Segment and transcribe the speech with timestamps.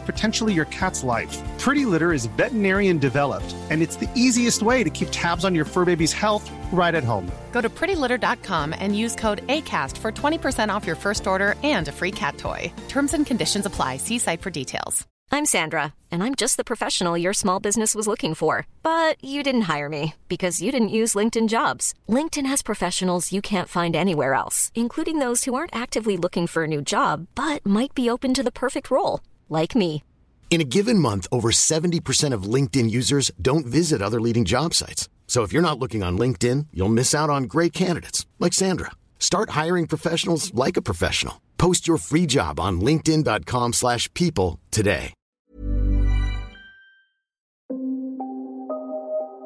[0.00, 1.36] potentially your cat's life.
[1.58, 5.66] Pretty Litter is veterinarian developed, and it's the easiest way to keep tabs on your
[5.66, 7.30] fur baby's health right at home.
[7.52, 11.92] Go to prettylitter.com and use code ACAST for 20% off your first order and a
[11.92, 12.72] free cat toy.
[12.88, 13.98] Terms and conditions apply.
[13.98, 15.06] See site for details.
[15.32, 18.66] I'm Sandra, and I'm just the professional your small business was looking for.
[18.82, 21.94] But you didn't hire me because you didn't use LinkedIn jobs.
[22.08, 26.64] LinkedIn has professionals you can't find anywhere else, including those who aren't actively looking for
[26.64, 30.02] a new job but might be open to the perfect role, like me.
[30.50, 35.08] In a given month, over 70% of LinkedIn users don't visit other leading job sites.
[35.28, 38.90] So if you're not looking on LinkedIn, you'll miss out on great candidates like Sandra.
[39.20, 41.40] Start hiring professionals like a professional.
[41.56, 45.14] Post your free job on linkedin.com/people slash people today.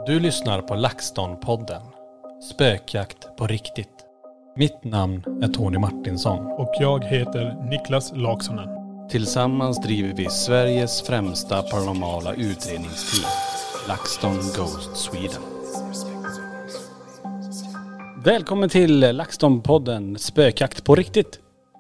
[0.07, 1.83] Du lyssnar på LaxTon-podden.
[2.53, 3.89] Spökjakt på riktigt.
[4.57, 6.47] Mitt namn är Tony Martinsson.
[6.47, 8.84] Och jag heter Niklas Laksonen.
[9.11, 13.31] Tillsammans driver vi Sveriges främsta paranormala utredningsteam.
[13.89, 15.43] LaxTon Ghost Sweden.
[18.25, 21.39] Välkommen till LaxTon-podden Spökjakt på riktigt.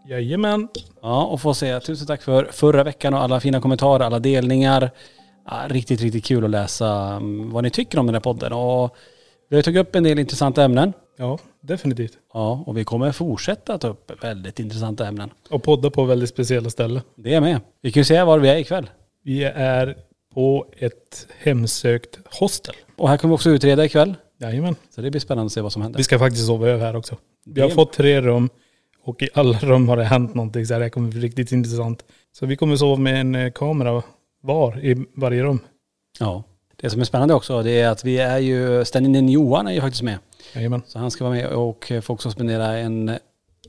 [0.09, 0.69] Jajamän.
[1.03, 4.91] Ja, och få säga tusen tack för förra veckan och alla fina kommentarer, alla delningar.
[5.47, 8.53] Ja, riktigt, riktigt kul att läsa mm, vad ni tycker om den här podden.
[8.53, 8.97] Och
[9.51, 10.93] vi har tagit upp en del intressanta ämnen.
[11.17, 12.19] Ja, definitivt.
[12.33, 15.31] Ja, och vi kommer fortsätta ta upp väldigt intressanta ämnen.
[15.51, 17.03] Och podda på väldigt speciella ställen.
[17.15, 17.61] Det är med.
[17.81, 18.91] Vi kan ju säga var vi är ikväll.
[19.23, 19.97] Vi är
[20.35, 22.75] på ett hemsökt hostel.
[22.97, 24.15] Och här kommer vi också utreda ikväll.
[24.39, 24.77] Jajamän.
[24.91, 25.99] Så det blir spännande att se vad som händer.
[25.99, 27.17] Vi ska faktiskt sova över här också.
[27.47, 28.49] Vi har fått tre rum
[29.05, 32.05] och i alla rum har det hänt någonting så det här kommer bli riktigt intressant.
[32.33, 34.03] Så vi kommer sova med en eh, kamera
[34.43, 35.61] var i varje rum.
[36.19, 36.45] Ja.
[36.77, 39.81] Det som är spännande också det är att vi är ju, stand-in Johan är ju
[39.81, 40.19] faktiskt med.
[40.55, 40.83] Jajamän.
[40.87, 43.19] Så han ska vara med och få också spendera en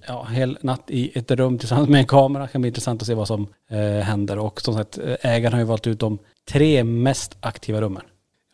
[0.07, 2.43] ja, hel natt i ett rum tillsammans med en kamera.
[2.43, 4.39] Det kan bli intressant att se vad som eh, händer.
[4.39, 6.17] Och som sagt, eh, ägaren har ju valt ut de
[6.51, 8.03] tre mest aktiva rummen.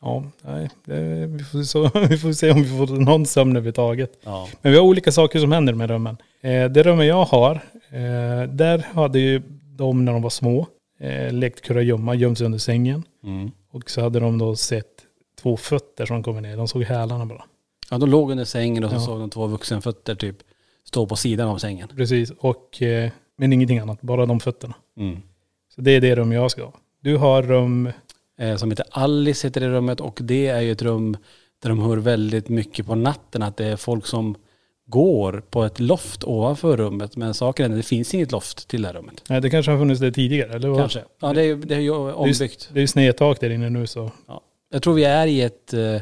[0.01, 4.19] Ja, nej, det, vi, får så, vi får se om vi får någon sömn överhuvudtaget.
[4.23, 4.47] Ja.
[4.61, 6.17] Men vi har olika saker som händer med rummen.
[6.41, 7.55] Eh, det rummet jag har,
[7.89, 9.41] eh, där hade ju
[9.75, 10.67] de när de var små
[10.99, 13.03] eh, lekt kurragömma, gömt sig under sängen.
[13.23, 13.51] Mm.
[13.71, 15.01] Och så hade de då sett
[15.41, 16.57] två fötter som kommer ner.
[16.57, 17.43] De såg hälarna bara.
[17.91, 18.99] Ja, de låg under sängen och så Ja.
[18.99, 20.37] såg de två vuxenfötter typ
[20.87, 21.87] stå på sidan av sängen.
[21.95, 24.01] Precis, och, eh, men ingenting annat.
[24.01, 24.73] Bara de fötterna.
[24.97, 25.17] Mm.
[25.75, 26.73] Så det är det rum jag ska ha.
[27.01, 27.89] Du har rum,
[28.39, 31.17] Eh, som heter Alice heter det rummet och det är ju ett rum
[31.61, 34.35] där de hör väldigt mycket på natten att det är folk som
[34.85, 37.15] går på ett loft ovanför rummet.
[37.17, 39.23] Men saken är att det finns inget loft till det här rummet.
[39.29, 40.69] nej det kanske har funnits det tidigare, eller?
[40.69, 40.79] vad?
[40.79, 41.03] Kanske.
[41.21, 42.69] Ja, det är, ju Det är, ombyggt.
[42.73, 44.11] det är ju snedtak där inne nu så.
[44.27, 44.41] Ja.
[44.71, 45.95] Jag tror vi är i ett eh,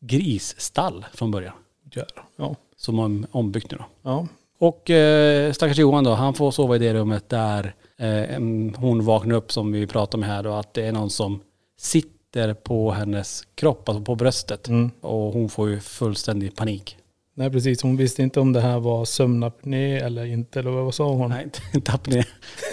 [0.00, 1.54] grisstall från början.
[1.92, 2.24] Jävlar.
[2.36, 2.56] Ja.
[2.76, 3.84] Som är ombyggt nu då.
[4.02, 4.26] ja.
[4.58, 8.38] Och eh, stackars Johan då, han får sova i det rummet där eh,
[8.76, 11.40] hon vaknar upp som vi pratar om här då, att det är någon som
[11.78, 14.68] sitter på hennes kropp, alltså på bröstet.
[14.68, 14.90] Mm.
[15.00, 16.96] Och hon får ju fullständig panik.
[17.34, 20.58] Nej precis, hon visste inte om det här var sömnapné eller inte.
[20.58, 21.30] Eller vad sa hon?
[21.30, 22.24] Nej, inte apné.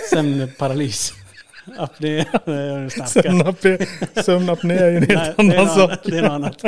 [0.09, 1.13] Sömnparalys.
[1.77, 2.25] Apné.
[3.07, 3.77] Sömnapné,
[4.25, 5.89] sömnapné är ju en helt annan sak.
[5.89, 6.03] annat.
[6.03, 6.61] Det är något annat.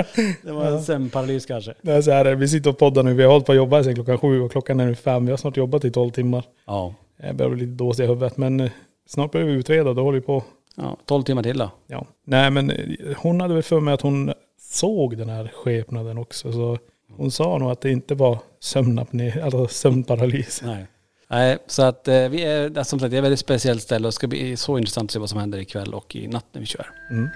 [0.44, 1.74] Det var en sömnparalys kanske.
[1.82, 3.14] Det är så här, vi sitter och poddar nu.
[3.14, 5.26] Vi har hållit på att jobba sedan klockan sju och klockan är nu fem.
[5.26, 6.44] Vi har snart jobbat i tolv timmar.
[6.68, 6.94] Ja.
[7.24, 8.72] Jag börjar bli lite dåsig i huvudet men eh,
[9.10, 9.94] snart börjar vi utreda.
[9.94, 10.44] Då håller vi på.
[10.76, 10.98] ja.
[11.06, 11.72] 12 timmar till då.
[11.88, 12.06] Ja.
[12.26, 12.78] Nej men eh,
[13.18, 16.52] hon hade väl för mig att hon såg den här skepnaden också.
[16.52, 16.78] Så
[17.18, 20.62] hon sa nog att det inte var sömnapné, alltså sömnparalys.
[20.66, 20.86] Nej.
[21.32, 24.12] Nej, så att eh, vi är, som sagt, det är ett väldigt speciellt ställe och
[24.12, 26.62] det ska bli så intressant att se vad som händer ikväll och i natt när
[26.62, 26.92] vi kör.
[27.12, 27.30] Mm.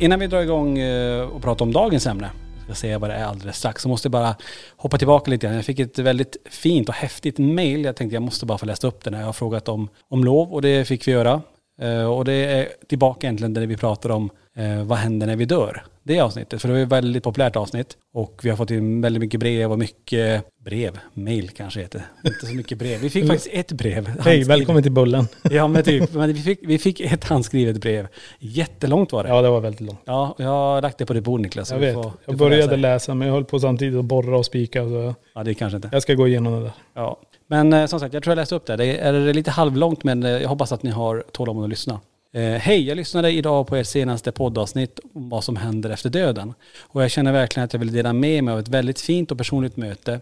[0.00, 2.30] Innan vi drar igång eh, och pratar om dagens ämne,
[2.68, 4.36] jag säger säga vad det är alldeles strax, så måste jag bara
[4.76, 5.56] hoppa tillbaka lite grann.
[5.56, 7.84] Jag fick ett väldigt fint och häftigt mail.
[7.84, 10.24] Jag tänkte jag måste bara få läsa upp det när jag har frågat om, om
[10.24, 11.42] lov och det fick vi göra.
[11.80, 15.44] Eh, och det är tillbaka egentligen där vi pratar om eh, vad händer när vi
[15.44, 16.62] dör det avsnittet.
[16.62, 17.96] För det var ett väldigt populärt avsnitt.
[18.14, 20.98] Och vi har fått in väldigt mycket brev och mycket brev.
[21.14, 22.02] Mail kanske heter.
[22.24, 23.00] Inte så mycket brev.
[23.00, 24.08] Vi fick faktiskt ett brev.
[24.20, 25.28] Hej, välkommen till Bullen.
[25.50, 28.06] Ja men typ, men vi fick, vi fick ett handskrivet brev.
[28.38, 29.28] Jättelångt var det.
[29.28, 30.00] Ja, det var väldigt långt.
[30.04, 31.70] Ja, jag har lagt det på ditt bord Niklas.
[31.70, 31.94] Jag vet.
[31.94, 32.76] får- jag började läsa.
[32.76, 34.82] läsa men jag höll på samtidigt att borra och spika.
[34.84, 35.88] Så Ja det kanske inte.
[35.92, 36.72] jag ska gå igenom det där.
[36.94, 37.20] Ja.
[37.48, 38.76] Men eh, som sagt, jag tror jag läste upp det.
[38.76, 42.00] Det är lite halvlångt men eh, jag hoppas att ni har tålamod att lyssna.
[42.36, 46.54] Eh, hej, jag lyssnade idag på ert senaste poddavsnitt om vad som händer efter döden.
[46.80, 49.38] Och jag känner verkligen att jag vill dela med mig av ett väldigt fint och
[49.38, 50.20] personligt möte.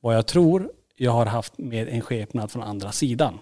[0.00, 3.38] Vad jag tror jag har haft med en skepnad från andra sidan.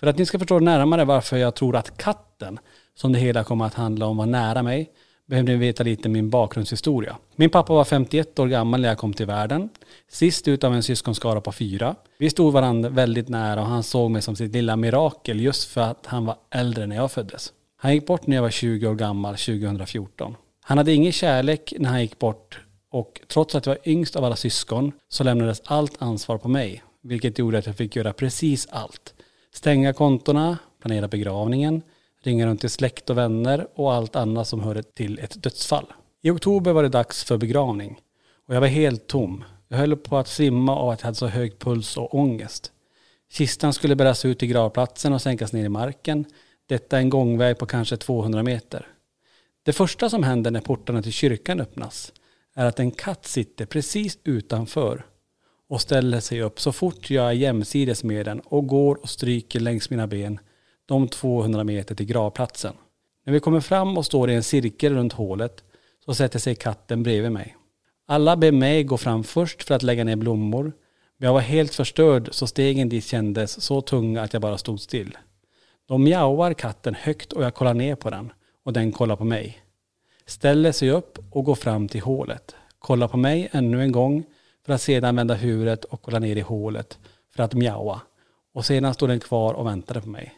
[0.00, 2.58] För att ni ska förstå närmare varför jag tror att katten,
[2.94, 4.90] som det hela kommer att handla om, var nära mig,
[5.26, 7.16] behövde ni veta lite min bakgrundshistoria.
[7.36, 9.68] Min pappa var 51 år gammal när jag kom till världen.
[10.10, 11.94] Sist ut av en syskonskara på fyra.
[12.18, 15.80] Vi stod varandra väldigt nära och han såg mig som sitt lilla mirakel just för
[15.80, 17.52] att han var äldre när jag föddes.
[17.76, 20.36] Han gick bort när jag var 20 år gammal 2014.
[20.64, 22.60] Han hade ingen kärlek när han gick bort
[22.90, 26.82] och trots att jag var yngst av alla syskon så lämnades allt ansvar på mig.
[27.02, 29.14] Vilket gjorde att jag fick göra precis allt.
[29.54, 31.82] Stänga kontona, planera begravningen,
[32.26, 35.92] ringa runt till släkt och vänner och allt annat som hörde till ett dödsfall.
[36.22, 38.00] I oktober var det dags för begravning
[38.48, 39.44] och jag var helt tom.
[39.68, 42.72] Jag höll på att svimma av att jag hade så hög puls och ångest.
[43.32, 46.24] Kistan skulle bäras ut till gravplatsen och sänkas ner i marken.
[46.68, 48.86] Detta är en gångväg på kanske 200 meter.
[49.62, 52.12] Det första som händer när portarna till kyrkan öppnas
[52.54, 55.06] är att en katt sitter precis utanför
[55.68, 59.60] och ställer sig upp så fort jag är jämsides med den och går och stryker
[59.60, 60.38] längs mina ben
[60.86, 62.74] de 200 meter till gravplatsen.
[63.24, 65.64] När vi kommer fram och står i en cirkel runt hålet
[66.04, 67.56] så sätter sig katten bredvid mig.
[68.06, 70.72] Alla ber mig gå fram först för att lägga ner blommor.
[71.16, 74.80] Men jag var helt förstörd så stegen dit kändes så tunga att jag bara stod
[74.80, 75.18] still.
[75.86, 78.32] De mjauar katten högt och jag kollar ner på den
[78.64, 79.58] och den kollar på mig.
[80.26, 82.54] Ställer sig upp och går fram till hålet.
[82.78, 84.24] Kollar på mig ännu en gång
[84.66, 86.98] för att sedan vända huvudet och kolla ner i hålet
[87.34, 88.00] för att mjaua.
[88.54, 90.34] Och sedan stod den kvar och väntade på mig.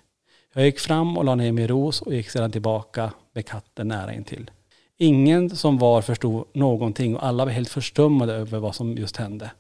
[0.58, 4.14] Jag gick fram och la ner min ros och gick sedan tillbaka med katten nära
[4.14, 4.50] intill.
[4.96, 9.50] Ingen som var förstod någonting och alla var helt förstummade över vad som just hände.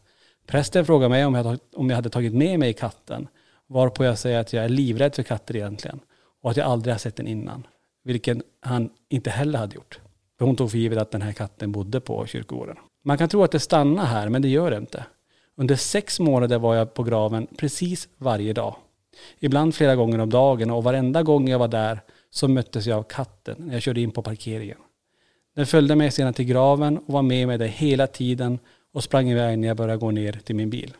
[0.46, 3.28] Prästen frågade mig om jag, om jag hade tagit med mig katten.
[3.66, 6.00] Varpå jag säger att jag är livrädd för katter egentligen.
[6.42, 7.66] Och att jag aldrig har sett den innan.
[8.04, 10.00] Vilket han inte heller hade gjort.
[10.38, 12.76] För hon tog för givet att den här katten bodde på kyrkogården.
[13.04, 15.04] Man kan tro att det stannar här, men det gör det inte.
[15.56, 18.76] Under sex månader var jag på graven precis varje dag.
[19.38, 23.02] Ibland flera gånger om dagen och varenda gång jag var där så möttes jag av
[23.02, 24.78] katten när jag körde in på parkeringen.
[25.54, 28.58] Den följde mig sedan till graven och var med mig där hela tiden
[28.92, 30.94] och sprang iväg när jag började gå ner till min bil.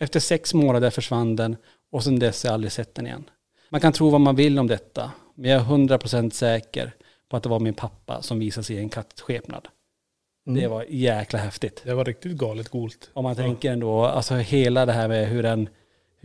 [0.00, 1.56] Efter sex månader försvann den
[1.92, 3.24] och sedan dess har jag aldrig sett den igen.
[3.68, 6.92] Man kan tro vad man vill om detta, men jag är 100% säker
[7.28, 9.68] på att det var min pappa som visade sig i en kattskepnad.
[10.44, 11.82] Det var jäkla häftigt.
[11.84, 13.10] Det var riktigt galet coolt.
[13.12, 15.68] Om man tänker ändå, alltså hela det här med hur, den,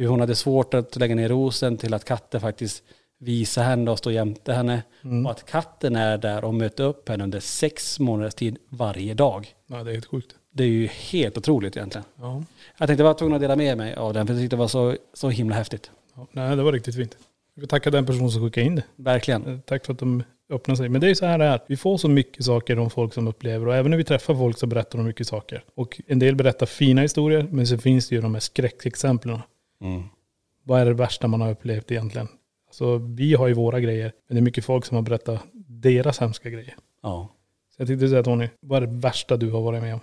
[0.03, 2.83] hur hon hade svårt att lägga ner rosen till att katten faktiskt
[3.19, 4.83] visar henne och står jämte henne.
[5.25, 9.47] Och att katten är där och möter upp henne under sex månaders tid varje dag.
[9.67, 10.35] Ja, det är helt sjukt.
[10.51, 12.05] Det är ju helt otroligt egentligen.
[12.19, 12.43] Ja.
[12.77, 14.59] Jag tänkte jag var tvungen att dela med mig av den för jag tyckte det
[14.59, 15.91] var så, så himla häftigt.
[16.15, 16.27] ja.
[16.31, 17.17] Nej, det var riktigt fint.
[17.55, 18.83] Jag vill tacka den person som skickade in det.
[18.95, 19.45] Verkligen.
[19.53, 20.89] Eh, Tack för att de öppnar sig.
[20.89, 21.59] Men det är så här det är.
[21.67, 23.67] Vi får så mycket saker om folk som upplever.
[23.67, 25.63] Och även när vi träffar folk så berättar de mycket saker.
[25.75, 27.47] Och en del berättar fina historier.
[27.51, 29.39] Men så finns det ju de här skräckexemplen.
[30.63, 32.27] Vad är det värsta man har upplevt egentligen?
[32.67, 34.11] Alltså vi har ju våra grejer.
[34.27, 36.75] Men det är mycket folk som har berättat deras hemska grejer.
[37.03, 37.29] Ja.
[37.75, 39.99] Så jag tänkte säga Tony, vad är det värsta du har varit med om?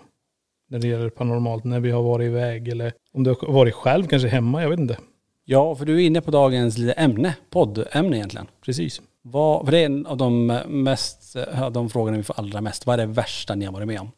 [0.69, 4.07] När det gäller paranormalt, när vi har varit iväg eller om du har varit själv
[4.07, 4.99] kanske hemma, jag vet inte.
[5.45, 8.47] ja, för du är inne på dagens lilla ämne, poddämne egentligen.
[8.65, 9.03] Precis.
[9.23, 11.37] Vad, för det är en av de mest,
[11.73, 12.87] de frågorna vi får allra mest.
[12.87, 14.11] Vad är det värsta ni har varit med om?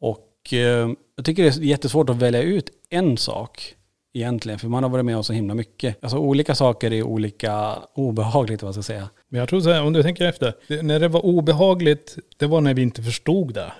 [0.00, 3.74] Och eh, jag tycker det är jättesvårt att välja ut en sak
[4.14, 4.58] egentligen.
[4.58, 6.04] För man har varit med om så himla mycket.
[6.04, 9.10] Alltså olika saker är olika obehagligt vad jag ska säga.
[9.28, 10.54] Men jag tror så här, om du tänker efter.
[10.68, 13.72] Det, när det var obehagligt, det var när vi inte förstod det.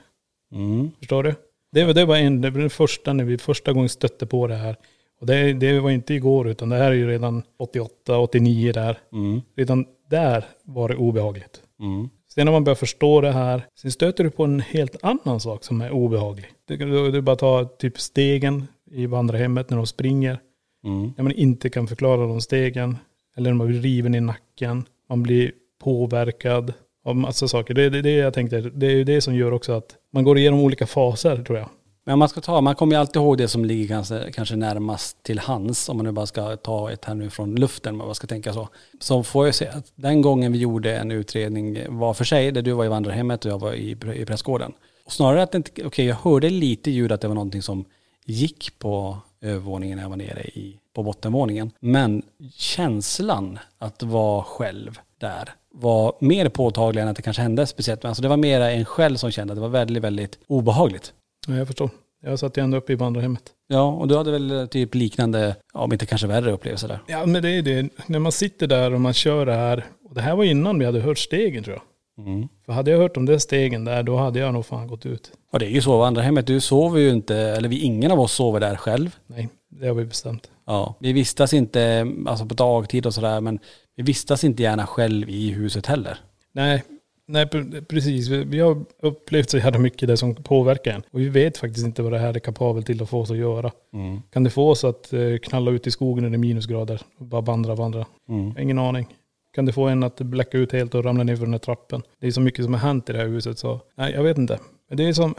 [0.53, 0.91] Mm.
[0.99, 1.35] Förstår du?
[1.73, 4.47] Det var, det var, en, det var den första, när vi första gången stötte på
[4.47, 4.76] det här.
[5.21, 8.99] Och det, det var inte igår, utan det här är ju redan 88, 89 där.
[9.12, 9.41] Mm.
[9.57, 11.62] Redan där var det obehagligt.
[11.81, 12.09] Mm.
[12.35, 15.64] Sen när man börjar förstå det här, sen stöter du på en helt annan sak
[15.64, 16.47] som är obehaglig.
[16.69, 20.41] Du, du, du bara tar typ stegen i vandrarhemmet när de springer.
[20.85, 21.13] Mm.
[21.17, 22.97] När man inte kan förklara de stegen.
[23.37, 24.85] Eller när man blir riven i nacken.
[25.09, 25.53] Man blir
[25.85, 26.73] påverkad
[27.05, 27.75] av massa saker.
[27.75, 30.39] Det är det, det jag tänkte, det är det som gör också att man går
[30.39, 31.69] igenom olika faser tror jag.
[32.07, 35.23] Men man ska ta, man kommer ju alltid ihåg det som ligger kanske, kanske närmast
[35.23, 38.27] till hands, om man nu bara ska ta ett här nu från luften, man ska
[38.27, 38.69] tänka så.
[39.01, 42.63] Så får jag säga att den gången vi gjorde en utredning var för sig, där
[42.63, 44.73] du var i vandrarhemmet och jag var i, i prästgården.
[45.05, 47.85] Och snarare att, okej okay, jag hörde lite ljud att det var någonting som
[48.25, 51.71] gick på övervåningen när jag var nere i, på bottenvåningen.
[51.81, 52.23] Men
[52.54, 58.04] känslan att vara själv där var mer påtaglig än att det kanske hände speciellt.
[58.04, 61.12] Alltså det var mer en själv som kände att det var väldigt, väldigt obehagligt.
[61.47, 61.90] Ja, jag förstår.
[62.23, 63.43] Jag satt ju ändå uppe i vandrarhemmet.
[63.66, 67.02] Ja, och du hade väl typ liknande, om inte kanske värre upplevelser där?
[67.07, 67.88] Ja, men det är det.
[68.07, 69.87] När man sitter där och man kör det här.
[70.04, 71.83] Och det här var innan vi hade hört stegen tror jag.
[72.18, 72.49] Mm.
[72.66, 75.33] För hade jag hört om den stegen där, då hade jag nog fan gått ut.
[75.52, 78.33] Ja det är ju så, vandrarhemmet, du sover ju inte, eller vi, ingen av oss
[78.33, 79.16] sover där själv.
[79.26, 80.50] Nej, det har vi bestämt.
[80.66, 83.59] Ja, vi vistas inte, alltså på dagtid och sådär, men
[83.97, 86.18] vi vistas inte gärna själv i huset heller.
[86.52, 86.83] Nej,
[87.26, 87.47] nej
[87.88, 88.28] precis.
[88.28, 91.02] Vi har upplevt så jävla mycket det som påverkar en.
[91.11, 93.37] Och vi vet faktiskt inte vad det här är kapabelt till att få oss att
[93.37, 93.73] göra.
[93.92, 94.23] Mm.
[94.30, 97.26] Kan det få oss att eh, knalla ut i skogen när det är minusgrader och
[97.26, 98.06] bara vandra, vandra?
[98.28, 98.59] Mm.
[98.59, 99.06] Ingen aning.
[99.54, 102.02] Kan det få en att bläcka ut helt och ramla ner för den här trappen?
[102.20, 104.38] Det är så mycket som har hänt i det här huset så, nej jag vet
[104.38, 104.58] inte.
[104.88, 105.34] Men det är som,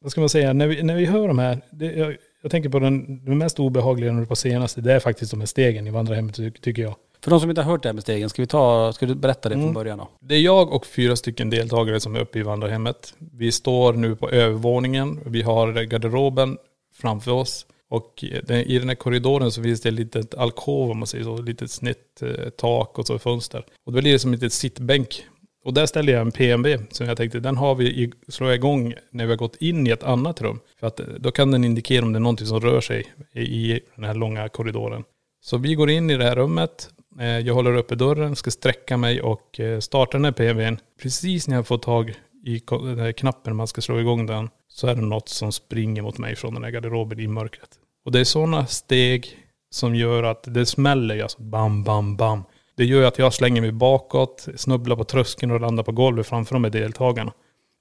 [0.00, 2.68] vad ska man säga, när vi, när vi hör de här, det, jag, jag tänker
[2.68, 5.90] på den, den mest obehagliga nu på senaste, det är faktiskt de här stegen i
[5.90, 6.94] vandrarhemmet tycker jag.
[7.24, 9.14] För de som inte har hört det här med stegen, ska, vi ta, ska du
[9.14, 9.74] berätta det från mm.
[9.74, 10.08] början då?
[10.20, 13.14] Det är jag och fyra stycken deltagare som är uppe i vandrarhemmet.
[13.18, 15.20] Vi står nu på övervåningen.
[15.26, 16.58] Vi har garderoben
[16.94, 17.66] framför oss.
[17.90, 18.24] Och
[18.66, 21.44] i den här korridoren så finns det ett litet alkov om man säger så, ett
[21.44, 23.64] litet snett eh, tak och så fönster.
[23.84, 25.26] Och då blir det som ett litet sittbänk.
[25.64, 28.94] Och där ställer jag en PMB som jag tänkte, den har vi i, slår igång
[29.10, 30.60] när vi har gått in i ett annat rum.
[30.80, 33.40] För att eh, då kan den indikera om det är någonting som rör sig i,
[33.40, 35.04] i den här långa korridoren.
[35.40, 36.88] Så vi går in i det här rummet.
[37.20, 40.76] Eh, jag håller uppe dörren, ska sträcka mig och eh, starta den här PMBn.
[41.02, 44.86] Precis när jag får tag i den här knappen man ska slå igång den så
[44.86, 47.79] är det något som springer mot mig från den här garderoben i mörkret.
[48.04, 49.36] Och det är sådana steg
[49.70, 52.42] som gör att det smäller alltså bam, bam, bam.
[52.76, 56.54] Det gör att jag slänger mig bakåt, snubblar på tröskeln och landar på golvet framför
[56.54, 57.32] de här deltagarna.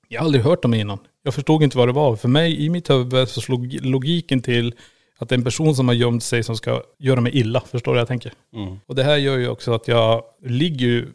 [0.07, 0.99] Jag har aldrig hört dem innan.
[1.23, 2.15] Jag förstod inte vad det var.
[2.15, 4.73] För mig, i mitt huvud, så slog logiken till
[5.17, 7.61] att det är en person som har gömt sig som ska göra mig illa.
[7.61, 8.33] Förstår du vad jag tänker?
[8.53, 8.79] Mm.
[8.85, 11.07] Och det här gör ju också att jag ligger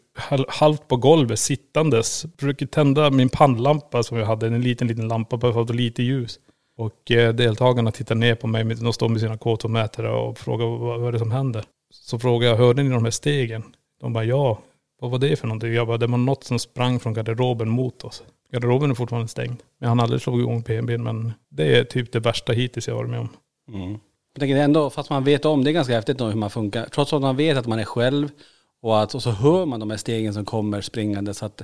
[0.47, 2.25] halvt på golvet sittandes.
[2.39, 6.03] Försöker tända min pannlampa som jag hade, en liten, liten lampa för att få lite
[6.03, 6.39] ljus.
[6.77, 11.07] Och eh, deltagarna tittar ner på mig, de står med sina K2-mätare och frågar vad,
[11.07, 11.63] är det som händer.
[11.93, 13.63] Så frågar jag, hörde ni de här stegen?
[14.01, 14.59] De bara ja.
[15.01, 15.73] Vad var det för någonting?
[15.73, 18.23] Jag bara, det var något som sprang från garderoben mot oss.
[18.51, 19.61] Garderoben är fortfarande stängd.
[19.79, 23.09] Jag har aldrig slagit igång PNB men det är typ det värsta hittills jag varit
[23.09, 23.29] med om.
[23.73, 23.99] Mm.
[24.33, 26.85] Jag tänker ändå, fast man vet om, det är ganska häftigt hur man funkar.
[26.85, 28.29] Trots att man vet att man är själv
[28.81, 31.33] och, att, och så hör man de här stegen som kommer springande.
[31.33, 31.61] Så att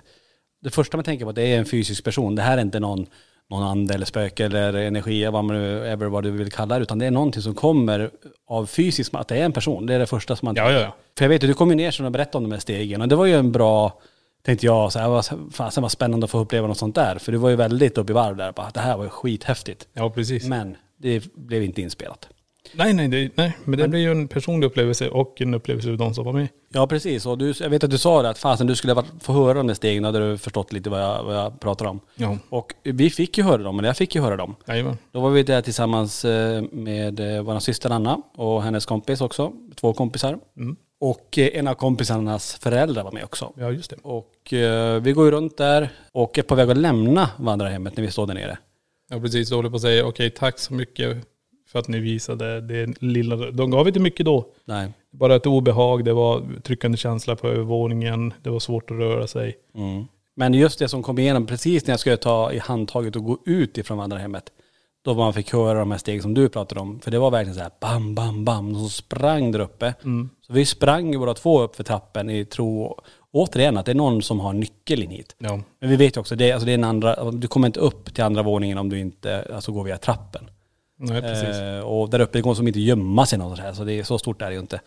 [0.62, 2.36] det första man tänker på det är en fysisk person.
[2.36, 3.08] Det här är inte någon
[3.52, 6.84] någon ande eller spöke eller energi, vad man nu, ever vad du vill kalla det,
[6.84, 8.12] utan det är någonting som kommer
[8.48, 9.86] av fysiskt, att det är en person.
[9.86, 10.56] Det är det första som man...
[10.56, 10.96] Ja, ja, ja.
[11.18, 13.08] För jag vet att du kom ju ner och berättade om de här stegen och
[13.08, 14.00] det var ju en bra,
[14.46, 17.18] tänkte jag, så här, var, fasen var spännande att få uppleva något sånt där.
[17.18, 19.88] För du var ju väldigt uppe i varv där, bara, det här var ju skithäftigt.
[19.94, 20.46] Ja, precis.
[20.46, 22.30] Men det blev inte inspelat.
[22.74, 25.98] Nej, nej, det, nej, men det blir ju en personlig upplevelse och en upplevelse för
[25.98, 26.48] de som var med.
[26.74, 27.26] Ja, precis.
[27.26, 29.68] Och du, jag vet att du sa det, att fasen du skulle få höra de
[29.68, 32.00] där stegen, hade du förstått lite vad jag, vad jag pratar om.
[32.16, 32.38] Ja.
[32.50, 34.56] Och vi fick ju höra dem, eller jag fick ju höra dem.
[34.68, 34.98] Jajamän.
[35.12, 39.52] Då var vi där tillsammans eh, med eh, vår syster Anna och hennes kompis också,
[39.76, 40.40] två kompisar.
[40.58, 40.76] Mm.
[41.00, 43.54] Och eh, en av kompisarnas föräldrar var med också.
[43.58, 43.98] Ja, just det.
[44.04, 44.28] Och
[45.02, 48.28] vi går ju runt där och är på väg att lämna vandrarhemmet när vi står
[48.28, 48.58] där nere.
[49.10, 49.50] Ja, precis.
[49.50, 51.18] Då håller på att säga, okej, tack så mycket
[51.72, 53.36] för att ni visade det lilla.
[53.36, 54.46] De gav inte mycket då.
[54.66, 54.92] Nej.
[55.12, 59.58] Bara ett obehag, det var tryckande känsla på övervåningen, det var svårt att röra sig.
[59.76, 60.06] Mm.
[60.36, 63.38] Men just det som kom igenom precis när jag skulle ta i handtaget och gå
[63.46, 64.52] ut ifrån vandrarhemmet.
[65.04, 67.00] Då man fick höra de här stegen som du pratade om.
[67.00, 68.74] För det var verkligen så här bam, bam, bam.
[68.74, 69.94] De sprang där uppe.
[70.04, 70.30] Mm.
[70.42, 73.00] Så vi sprang båda två upp för trappen i tro,
[73.32, 75.36] återigen att det är någon som har nyckeln hit.
[75.38, 75.60] Ja.
[75.80, 78.14] Men vi vet ju också, det, alltså det är en andra, du kommer inte upp
[78.14, 80.50] till andra våningen om du inte alltså går via trappen.
[81.02, 81.56] Nej, precis.
[81.56, 84.04] Eh, och där uppe går som inte gömma sig något så här, så det är
[84.04, 84.82] så stort är det ju inte.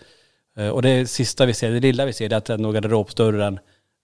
[0.56, 3.58] Eh, och det sista vi ser, det lilla vi ser, det är att den garderobsdörren,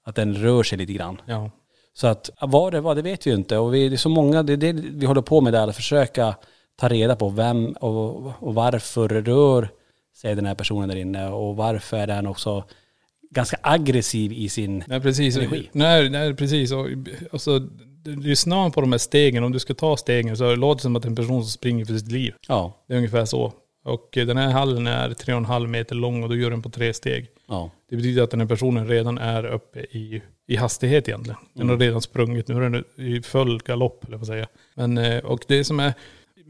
[0.04, 1.20] att den rör sig lite grann.
[1.26, 1.50] Ja.
[1.94, 3.58] Så att vad det var, det vet vi ju inte.
[3.58, 5.76] Och vi, det är så många, det är det vi håller på med där, att
[5.76, 6.34] försöka
[6.76, 9.68] ta reda på vem och, och varför rör
[10.16, 12.64] sig den här personen där inne och varför är den också
[13.30, 15.36] ganska aggressiv i sin nej, precis.
[15.36, 15.68] energi.
[15.72, 16.72] Nej, nej precis.
[16.72, 16.86] Och,
[17.32, 17.60] alltså,
[18.04, 21.02] lyssnar på de här stegen, om du ska ta stegen så låter det som att
[21.02, 22.34] det är en person som springer för sitt liv.
[22.48, 22.72] Ja.
[22.86, 23.52] Det är ungefär så.
[23.84, 27.26] Och den här hallen är 3,5 meter lång och då gör den på tre steg.
[27.48, 27.70] Ja.
[27.90, 31.40] Det betyder att den här personen redan är uppe i, i hastighet egentligen.
[31.54, 31.70] Den mm.
[31.70, 34.48] har redan sprungit, nu är den i full galopp, eller vad säga.
[34.74, 35.94] Men, eh, och det som är,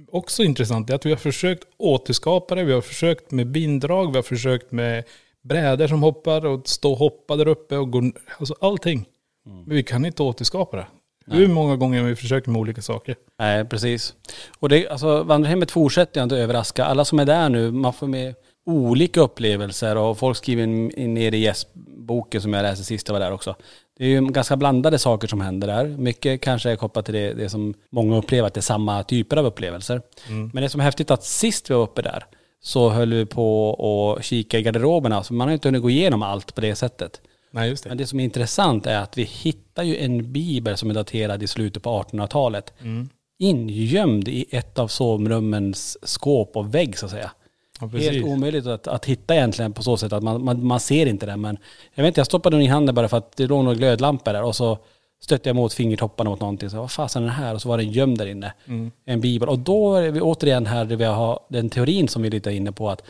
[0.08, 2.64] också intressant är att vi har försökt återskapa det.
[2.64, 5.04] Vi har försökt med binddrag, vi har försökt med
[5.42, 9.06] brädor som hoppar och stå och hoppa där uppe och gå, alltså allting.
[9.44, 10.86] Men vi kan inte återskapa det.
[11.30, 13.16] Hur många gånger har vi försökt med olika saker?
[13.38, 14.14] Nej, precis.
[14.58, 16.84] Och det, alltså vandrarhemmet fortsätter inte att överraska.
[16.84, 18.34] Alla som är där nu, man får med
[18.66, 20.66] olika upplevelser och folk skriver
[21.06, 23.56] ner i gästboken som jag läste sist jag var där också.
[23.98, 25.84] Det är ju ganska blandade saker som händer där.
[25.84, 29.36] Mycket kanske är kopplat till det, det som många upplever, att det är samma typer
[29.36, 30.02] av upplevelser.
[30.52, 32.24] Men det som är häftigt att sist vi var uppe där
[32.62, 36.22] så höll vi på att kika i garderoberna, så man har inte hunnit gå igenom
[36.22, 37.20] allt på det sättet.
[37.50, 40.90] Nej, just Men det som är intressant är att vi hittar ju en bibel som
[40.90, 42.72] är daterad i slutet på 1800-talet.
[43.38, 47.30] Ingömd i ett av sovrummens skåp och vägg så att säga.
[47.80, 47.86] Ja.
[47.86, 51.26] Helt omöjligt att, att hitta egentligen på så sätt att man, man, man ser inte
[51.26, 51.40] den.
[51.40, 51.58] Men
[51.94, 54.32] jag vet inte, jag stoppade den i handen bara för att det låg några glödlampor
[54.32, 54.78] där och så
[55.22, 56.70] stötte jag mot fingertopparna mot någonting.
[56.70, 57.54] Så vad fasen är den här?
[57.54, 58.52] Och så var den gömd där inne.
[59.04, 59.48] En bibel.
[59.48, 62.52] Och då är vi återigen här där vi har den teorin som vi är lite
[62.52, 63.02] inne på att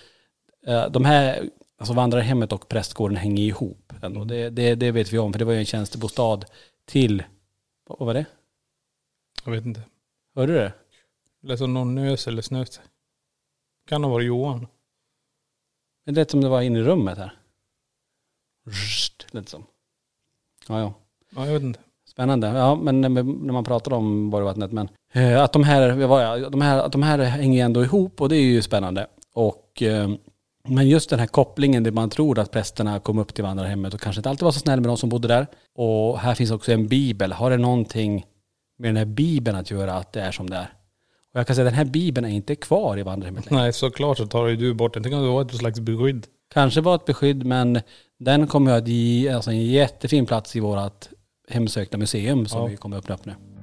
[0.66, 1.42] eh, de här,
[1.78, 3.89] alltså vandrarhemmet och prästgården hänger ihop.
[4.02, 4.24] Ändå.
[4.24, 6.44] Det, det, det vet vi om, för det var ju en tjänstebostad
[6.84, 7.24] till,
[7.86, 8.26] vad var det?
[9.44, 9.82] Jag vet inte.
[10.34, 10.72] Hörde du det?
[11.44, 12.80] Eller så någon nös eller snös.
[13.86, 14.66] Kan ha varit Johan.
[16.04, 17.38] Det lät som det var inne i rummet här.
[18.66, 19.66] Rst, lät som.
[20.68, 20.94] Ja, ja.
[21.30, 21.80] Ja, jag vet inte.
[22.04, 22.46] Spännande.
[22.46, 26.52] Ja, men när man pratar om Borgvattnet, men eh, att de här, vad var jag,
[26.52, 29.06] de här, att de här hänger ändå ihop och det är ju spännande.
[29.32, 30.10] Och, eh,
[30.68, 34.00] men just den här kopplingen där man tror att prästerna kom upp till vandrarhemmet och
[34.00, 35.46] kanske inte alltid var så snäll med de som bodde där.
[35.74, 37.32] Och här finns också en bibel.
[37.32, 38.26] Har det någonting
[38.78, 40.72] med den här bibeln att göra att det är som det är?
[41.34, 43.62] Och jag kan säga att den här bibeln är inte kvar i vandrarhemmet längre.
[43.62, 45.02] Nej, såklart så tar ju du bort den.
[45.02, 46.26] Det var ett slags beskydd.
[46.52, 47.80] Kanske var ett beskydd men
[48.18, 51.08] den kommer att ge alltså en jättefin plats i vårt
[51.48, 52.66] hemsökta museum som Ja.
[52.66, 53.59] vi kommer att öppna upp nu.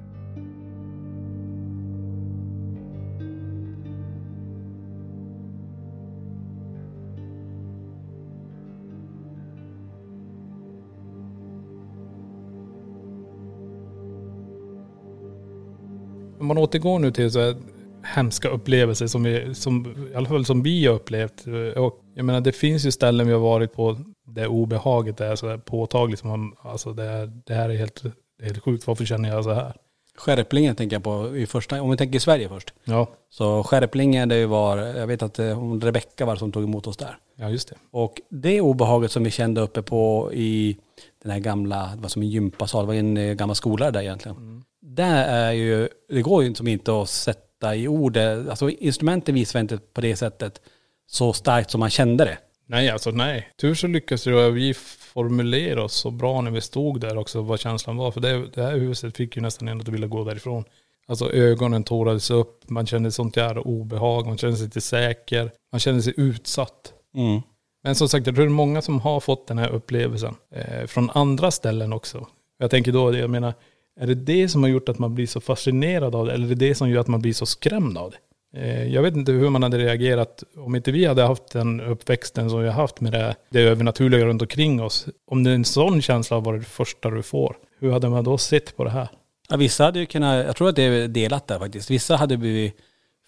[16.48, 17.56] Om man återgår nu till så här
[18.02, 21.46] hemska upplevelser som, vi, som i alla fall som vi har upplevt.
[21.76, 25.48] Och jag menar det finns ju ställen vi har varit på där obehaget är så
[25.48, 26.20] här påtagligt.
[26.20, 28.86] Som man, alltså det, är, det här är helt, det är helt sjukt.
[28.86, 29.72] Varför känner jag så här?
[30.16, 32.74] Skärplingen tänker jag på i första, om vi tänker i Sverige först.
[32.84, 36.86] Ja, Så Skärplingen det var, jag vet att eh, hon Rebecka var som tog emot
[36.86, 37.18] oss där.
[37.36, 37.74] ja just det.
[37.90, 40.76] Och det obehaget som vi kände uppe på i
[41.22, 44.00] den här gamla, det var som en gympasal, det var en eh, gammal skola där
[44.00, 44.64] egentligen.
[44.90, 48.50] Där är ju, det går ju som inte att sätta i ord, det.
[48.50, 50.60] alltså instrumenten visar inte på det sättet
[51.06, 52.38] så starkt som man kände det.
[52.66, 53.48] Nej, alltså nej.
[53.60, 57.60] Tur så lyckades ju vi formulera oss så bra när vi stod där också, vad
[57.60, 58.10] känslan var.
[58.10, 60.64] För det, det här huset fick ju nästan en att vilja gå därifrån.
[61.06, 65.80] Alltså ögonen tårades upp, man kände sånt jävla obehag, man kände sig inte säker, man
[65.80, 66.92] kände sig utsatt.
[67.14, 67.40] Mm.
[67.82, 70.34] Men som sagt, jag tror det är många som har fått den här upplevelsen.
[70.54, 72.26] Eh, från andra ställen också.
[72.58, 73.54] Jag tänker då, jag menar,
[74.00, 76.32] är det det som har gjort att man blir så fascinerad av det?
[76.32, 78.16] Eller är det det som gör att man blir så skrämd av det?
[78.60, 82.50] Eh, jag vet inte hur man hade reagerat om inte vi hade haft den uppväxten
[82.50, 85.06] som vi har haft med det, det övernaturliga runt omkring oss.
[85.30, 87.56] Om det är en sån känsla var det första du får.
[87.80, 89.08] Hur hade man då sett på det här?
[89.48, 91.90] Ja, vissa hade ju kunnat, jag tror att det är delat där faktiskt.
[91.90, 92.76] Vissa hade blivit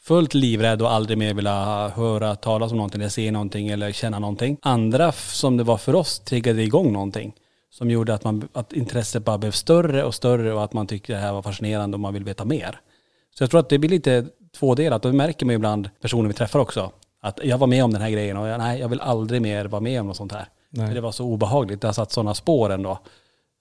[0.02, 4.18] fullt livrädda och aldrig mer velat höra talas om någonting, eller se någonting eller känna
[4.18, 4.56] någonting.
[4.62, 7.32] Andra, som det var för oss, triggade igång någonting.
[7.70, 11.12] Som gjorde att, man, att intresset bara blev större och större och att man tyckte
[11.12, 12.80] det här var fascinerande och man vill veta mer.
[13.34, 14.26] Så jag tror att det blir lite
[14.58, 16.92] tvådelat och det märker man ju ibland personer vi träffar också.
[17.22, 19.64] Att jag var med om den här grejen och jag, nej, jag vill aldrig mer
[19.64, 20.48] vara med om något sånt här.
[20.70, 20.86] Nej.
[20.86, 22.98] För det var så obehagligt, det har satt sådana spår ändå.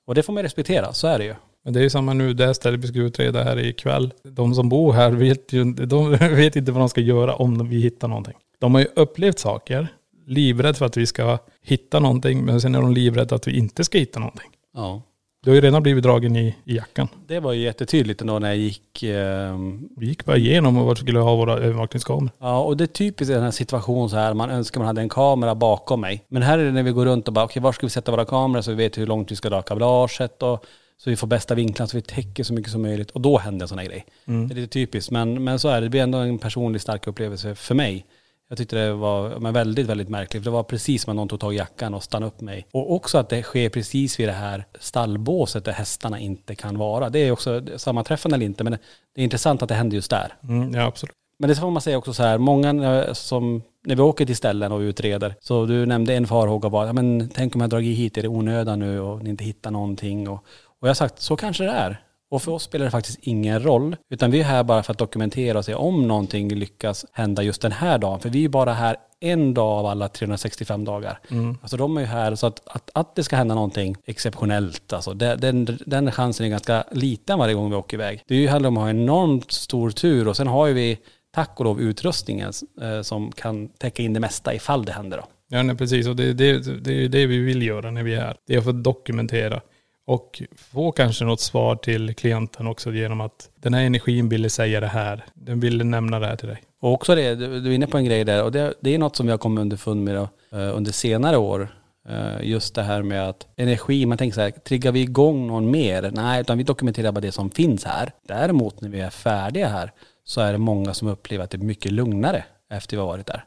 [0.07, 1.35] Och det får man respektera, så är det ju.
[1.63, 4.13] Men det är ju samma nu, det här stället vi ska utreda här ikväll.
[4.23, 7.81] De som bor här vet ju de vet inte vad de ska göra om vi
[7.81, 8.35] hittar någonting.
[8.59, 9.87] De har ju upplevt saker,
[10.29, 13.83] livrädd för att vi ska hitta någonting, men sen är de livrädda att vi inte
[13.83, 14.49] ska hitta någonting.
[14.75, 15.01] Ja.
[15.43, 17.07] Du har ju redan blivit dragen i, i jackan.
[17.27, 19.03] Det var ju jättetydligt ändå när jag gick.
[19.03, 22.31] ehm, Vi gick bara igenom och vart skulle ha våra övervakningskameror.
[22.39, 25.01] ja, och det är typiskt i den här situationen så här, man önskar man hade
[25.01, 26.23] en kamera bakom mig.
[26.27, 28.11] Men här är det när vi går runt och bara, okej var ska vi sätta
[28.11, 30.65] våra kameror så vi vet hur långt vi ska dra kablaget och
[30.97, 33.11] så vi får bästa vinklar så vi täcker så mycket som möjligt.
[33.11, 34.05] Och då händer en sån här grej.
[34.25, 35.85] Det är lite typiskt, men, men så är det.
[35.85, 38.05] Det blir ändå en personlig stark upplevelse för mig.
[38.49, 40.43] Jag tyckte det var men väldigt, väldigt märkligt.
[40.43, 42.67] För det var precis som att någon tog tag i jackan och stannade upp mig.
[42.71, 47.09] Och också att det sker precis vid det här stallbåset där hästarna inte kan vara.
[47.09, 48.77] Det är också sammanträffande eller inte, men
[49.15, 50.33] det är intressant att det händer just där.
[50.43, 51.15] Mm, ja, absolut.
[51.39, 54.71] Men det får man säga också så här, många som, när vi åker till ställen
[54.71, 58.17] och utreder, så du nämnde en farhåga var, ja men tänk om jag dragit hit
[58.17, 60.29] er i onödan nu och ni inte hittar någonting.
[60.29, 62.01] Och, och jag har sagt, så kanske det är.
[62.31, 64.97] Och för oss spelar det faktiskt ingen roll, utan vi är här bara för att
[64.97, 68.19] dokumentera och se om någonting lyckas hända just den här dagen.
[68.19, 71.19] För vi är bara här en dag av alla 365 dagar.
[71.61, 75.13] Alltså de är ju här så att, att, att det ska hända någonting exceptionellt, alltså
[75.13, 78.23] det, den, den chansen är ganska liten varje gång vi åker iväg.
[78.27, 80.97] Det är ju handlar om att ha enormt stor tur och sen har ju vi
[81.31, 85.23] tack och lov utrustningen eh, som kan täcka in det mesta ifall det händer då.
[85.51, 86.07] Ja, nej, precis.
[86.07, 88.35] Och det, det, det är ju det vi vill göra när vi är här.
[88.47, 89.61] Det är att få dokumentera.
[90.09, 94.79] Och få kanske något svar till klienten också genom att den här energin ville säga
[94.79, 95.25] det här.
[95.33, 96.61] Den ville nämna det här till dig.
[96.81, 99.15] Och också det, du är inne på en grej där och det, det är något
[99.15, 101.67] som har kommit underfund med då, eh, under senare år.
[102.09, 105.71] Eh, Just det här med att energi, man tänker så här, triggar vi igång någon
[105.71, 106.11] mer?
[106.13, 108.11] Nej, utan vi dokumenterar bara det som finns här.
[108.27, 109.91] Däremot när vi är färdiga här
[110.23, 113.27] så är det många som upplever att det är mycket lugnare efter vi har varit
[113.27, 113.43] där.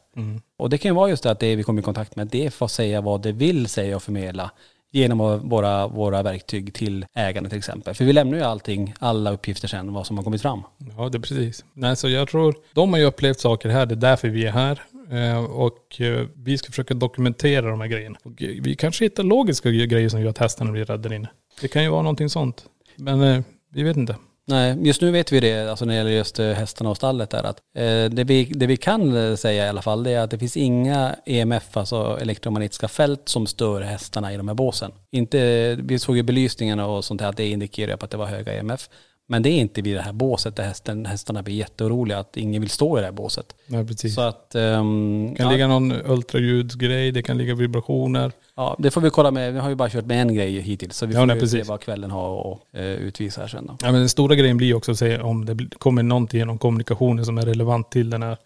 [0.59, 2.55] Och det kan ju vara just det att det vi kommer i kontakt med, det
[2.55, 4.51] får säga vad det vill säga och förmedla
[4.93, 7.95] genom våra, våra verktyg till ägarna till exempel.
[7.95, 10.63] För vi lämnar ju allting, alla uppgifter sen, vad som har kommit fram.
[10.97, 11.65] Ja, det är precis.
[11.73, 14.53] Nej, så jag tror, de har ju upplevt saker här, det är därför vi är
[14.53, 14.83] här.
[15.11, 18.19] Eh, och eh, vi ska försöka dokumentera de här grejerna.
[18.23, 21.29] Och eh, vi kanske hittar logiska grejer som gör att hästarna blir rädda där inne.
[21.61, 22.65] Det kan ju vara någonting sånt.
[22.97, 24.17] Men vi vet inte.
[24.47, 27.31] Nej, just nu vet vi det, alltså när det gäller just eh, hästarna och stallet
[27.31, 30.21] där, att eh, det, vi, det vi kan eh, säga i alla fall, det är
[30.21, 34.93] att det finns inga EMF, alltså elektromagnetiska fält, som stör hästarna i de här båsen.
[35.13, 38.27] Inte, vi såg ju belysningarna och sånt här, att det indikerar på att det var
[38.27, 38.89] höga EMF.
[39.29, 42.61] Men det är inte vid det här båset där hästen, hästarna blir jätteoroliga att ingen
[42.63, 43.55] vill stå i det här båset.
[43.67, 44.15] Nej, precis.
[44.15, 44.55] Så att...
[44.55, 48.33] ehm, Det kan ja, ligga någon ultraljudsgrej, det kan ligga vibrationer.
[48.57, 49.53] Ja, det får vi kolla med.
[49.53, 51.41] Vi har ju bara kört med en grej hittills, så vi Ja, får nej, ju
[51.41, 51.65] precis.
[51.67, 53.77] se vad kvällen har att eh, utvisa här sen då.
[53.81, 57.25] Ja, men den stora grejen blir också att se om det kommer någonting genom kommunikationen
[57.25, 58.37] som är relevant till den här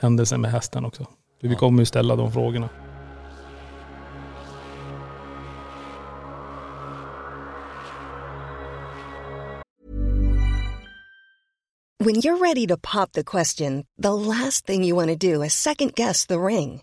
[0.00, 1.06] händelsen med hästen också.
[1.40, 2.68] För vi kommer ju ställa de frågorna.
[11.98, 15.54] When you're ready to pop the question, the last thing you want to do is
[15.54, 16.82] second guess the ring.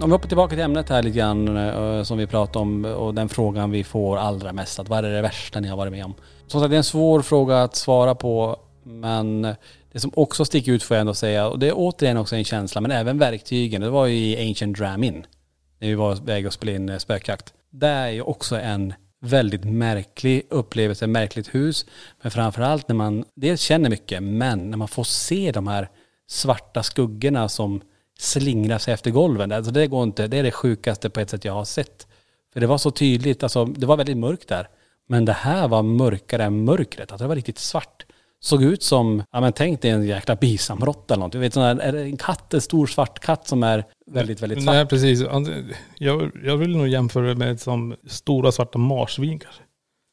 [0.00, 3.14] Om vi hoppar tillbaka till ämnet här lite grann eh, som vi pratade om och
[3.14, 4.78] den frågan vi får allra mest.
[4.78, 6.14] Att vad är det värsta ni har varit med om?
[6.46, 9.42] Som sagt det är en svår fråga att svara på men
[9.92, 12.44] det som också sticker ut får jag ändå säga och det är återigen också en
[12.44, 13.80] känsla men även verktygen.
[13.80, 15.26] Det var ju i Ancient Dramin
[15.78, 17.52] när vi var väg att spela in eh, spökjakt.
[17.70, 21.86] Det är ju också en väldigt märklig upplevelse, märkligt hus.
[22.22, 25.88] Men framförallt när man dels känner mycket men när man får se de här
[26.28, 27.80] svarta skuggorna som
[28.20, 29.52] slingra sig efter golven.
[29.52, 32.06] Alltså det går inte, det är det sjukaste på ett sätt jag har sett.
[32.52, 34.68] För det var så tydligt, alltså det var väldigt mörkt där.
[35.08, 38.06] Men det här var mörkare än mörkret, alltså det var riktigt svart.
[38.40, 41.32] Såg ut som, ja men tänk dig en jäkla bisamråtta eller något.
[41.32, 44.42] Du vet sån här, är det en katt, en stor svart katt som är väldigt,
[44.42, 44.74] väldigt svart.
[44.74, 45.20] Nej, precis.
[45.98, 49.62] Jag, jag vill nog jämföra det med som stora svarta marsvin kanske.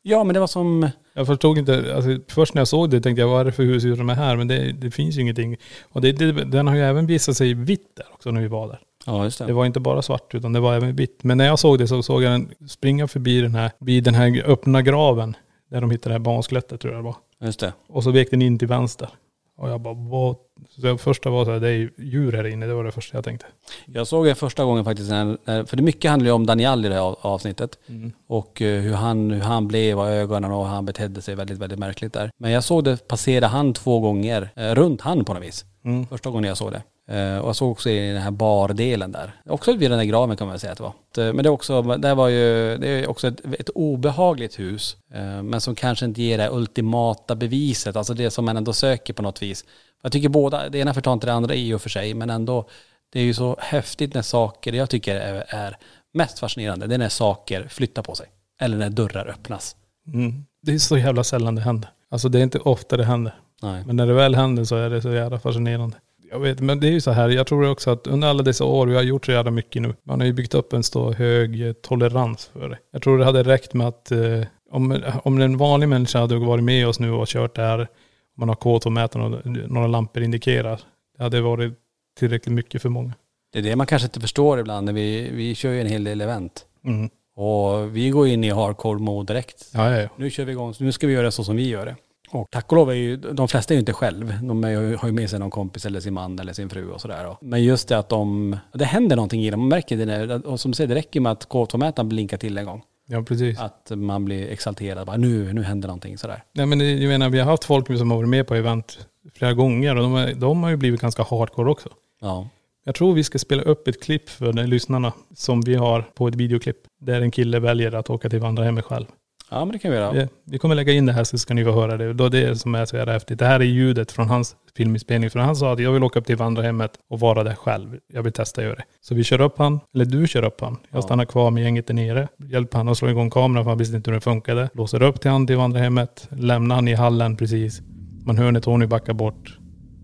[0.07, 3.21] Ja men det var som, Jag förstod inte, alltså, först när jag såg det tänkte
[3.21, 4.35] jag vad är det för husdjur de är här?
[4.35, 5.57] Men det, det finns ju ingenting.
[5.83, 8.67] Och det, det, den har ju även visat sig vitt där också när vi var
[8.67, 8.79] där.
[9.05, 9.45] ja just det.
[9.45, 11.23] Det var inte bara svart utan det var även vitt.
[11.23, 14.15] Men när jag såg det så såg jag den springa förbi den här, vid den
[14.15, 15.35] här öppna graven.
[15.71, 17.15] Där de hittade det här barnskelettet tror jag det var.
[17.41, 17.73] Just det.
[17.87, 19.09] Och så vek den in till vänster.
[19.57, 20.35] Och jag bara, vad?
[20.69, 22.65] Så det första var så här, det är ju djur här inne.
[22.65, 23.45] Det var det första jag tänkte.
[23.85, 26.89] Jag såg det första gången faktiskt, när, för det mycket handlar ju om Daniel i
[26.89, 27.79] det här av- avsnittet.
[28.27, 31.79] Och eh, hur han, hur han blev och ögonen och han betedde sig väldigt, väldigt
[31.79, 32.31] märkligt där.
[32.37, 35.65] Men jag såg det passera han två gånger, eh, runt han på något vis.
[36.09, 36.83] Första gången jag såg det.
[37.07, 39.31] Eh, och jag såg också i den här bardelen där.
[39.45, 41.27] Också vid den där graven kan man säga att det var.
[41.27, 44.97] Eh, Men det är också, det var ju, det är också ett, ett obehagligt hus.
[45.13, 49.13] eh, Men som kanske inte ger det ultimata beviset, alltså det som man ändå söker
[49.13, 49.65] på något vis.
[50.03, 52.67] Jag tycker båda, det ena förtar inte det andra i och för sig, men ändå
[53.13, 55.77] Det är ju så häftigt när saker, det jag tycker är, är
[56.13, 58.27] mest fascinerande, det är när saker flyttar på sig.
[58.61, 59.75] Eller när dörrar öppnas.
[60.13, 60.45] Mm.
[60.61, 61.89] Det är så jävla sällan det händer.
[62.11, 63.33] Alltså det är inte ofta det händer.
[63.61, 63.83] Nej.
[63.85, 65.97] Men när det väl händer så är det så jävla fascinerande.
[66.35, 68.65] Jag vet, men det är ju så här, jag tror också att under alla dessa
[68.65, 69.93] år, vi har gjort så jävla mycket nu.
[70.03, 72.77] Man har ju byggt upp en så hög eh, tolerans för det.
[72.91, 76.63] Jag tror det hade räckt med att eh, om, om en vanlig människa hade varit
[76.63, 77.87] med oss nu och kört det här, om
[78.35, 80.79] man har K2-mätaren och några lampor indikerar.
[81.17, 81.73] Det hade varit
[82.19, 83.13] tillräckligt mycket för många.
[83.53, 86.03] Det är det man kanske inte förstår ibland när vi, vi kör ju en hel
[86.03, 86.65] del event.
[86.85, 87.09] Mm.
[87.35, 89.69] Och vi går in i hardcore mode direkt.
[89.73, 90.09] Ja, ja, ja.
[90.17, 91.95] Nu kör vi igång, nu ska vi göra så som vi gör det.
[92.29, 94.33] Och tack och lov är ju, de flesta är ju inte själv.
[94.43, 97.01] De är, har ju med sig någon kompis eller sin man eller sin fru och
[97.01, 97.35] sådär.
[97.41, 99.59] Men just det att de, det händer någonting i dem.
[99.59, 102.57] Man märker det när, och som du säger, det räcker med att K2-mätaren blinkar till
[102.57, 102.83] en gång.
[103.07, 103.59] Ja, precis.
[103.59, 105.07] Att man blir exalterad.
[105.07, 106.43] Bara, nu, nu händer någonting sådär.
[106.53, 109.07] Nej men det, jag menar, vi har haft folk som har varit med på event
[109.33, 111.89] flera gånger och de, är, de har ju blivit ganska hardcore också.
[112.21, 112.49] Ja.
[112.83, 116.27] Jag tror vi ska spela upp ett klipp för de lyssnarna som vi har på
[116.27, 116.77] ett videoklipp.
[116.99, 119.05] Där en kille väljer att åka till vandrarhemmet själv.
[119.49, 120.11] Ja men det kan vi göra.
[120.11, 122.13] Vi, vi kommer lägga in det här så ska ni få höra det.
[122.13, 123.39] Då det är det som är så jävla häftigt.
[123.39, 125.29] Det här är ljudet från hans filminspelning.
[125.29, 127.97] För han sa att jag vill åka upp till vandrarhemmet och vara där själv.
[128.13, 128.83] Jag vill testa att göra det.
[129.01, 130.77] Så vi kör upp han, eller du kör upp han.
[130.91, 132.27] Jag stannar kvar med gänget där nere.
[132.51, 134.69] Hjälper han att slå igång kameran för han visste inte hur den funkade.
[134.73, 136.27] Låser upp till han till vandrarhemmet.
[136.31, 137.81] Lämnar han i hallen precis.
[138.25, 139.57] Man hör när Tony backar bort.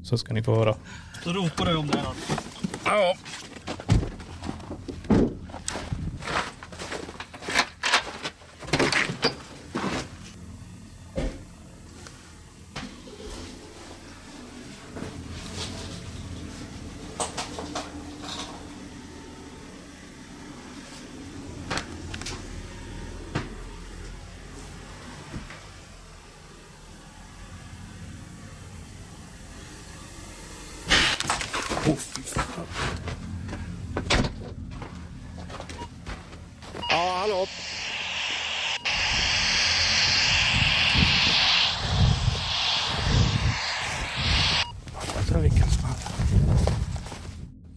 [0.04, 0.76] Så ska ni få höra.
[1.24, 2.08] Så ropar du om det här.
[2.86, 3.16] Ja,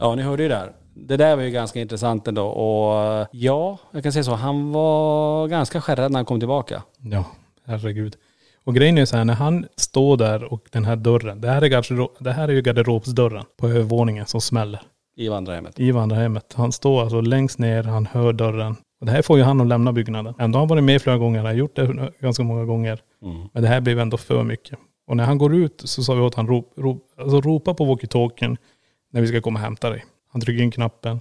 [0.05, 0.73] Ja, ni hörde ju där.
[0.95, 2.47] Det där var ju ganska intressant ändå.
[2.47, 4.35] Och ja, jag kan säga så.
[4.35, 6.83] Han var ganska skärrad när han kom tillbaka.
[6.99, 7.25] Ja,
[7.67, 8.17] herregud.
[8.65, 11.63] Och grejen är så här, när han står där och den här dörren, det här
[11.63, 14.83] är, garderob, det här är ju garderobsdörren på övervåningen som smäller
[15.17, 15.81] I vandrarhemmet.
[15.81, 16.55] i vandrarhemmet.
[16.57, 18.77] Han står alltså längst ner, han hör dörren.
[19.01, 20.35] Och det här får ju han att lämna byggnaden.
[20.39, 23.01] Ändå har han varit med flera gånger, han har gjort det ganska många gånger.
[23.23, 23.49] Mm.
[23.53, 24.79] Men det här blev ändå för mycket.
[25.07, 27.85] Och när han går ut så sa vi åt han rop, rop, alltså ropa på
[27.85, 28.57] walkie-talkien
[29.15, 30.05] när vi ska komma och hämta dig.
[30.33, 31.21] Han trycker in knappen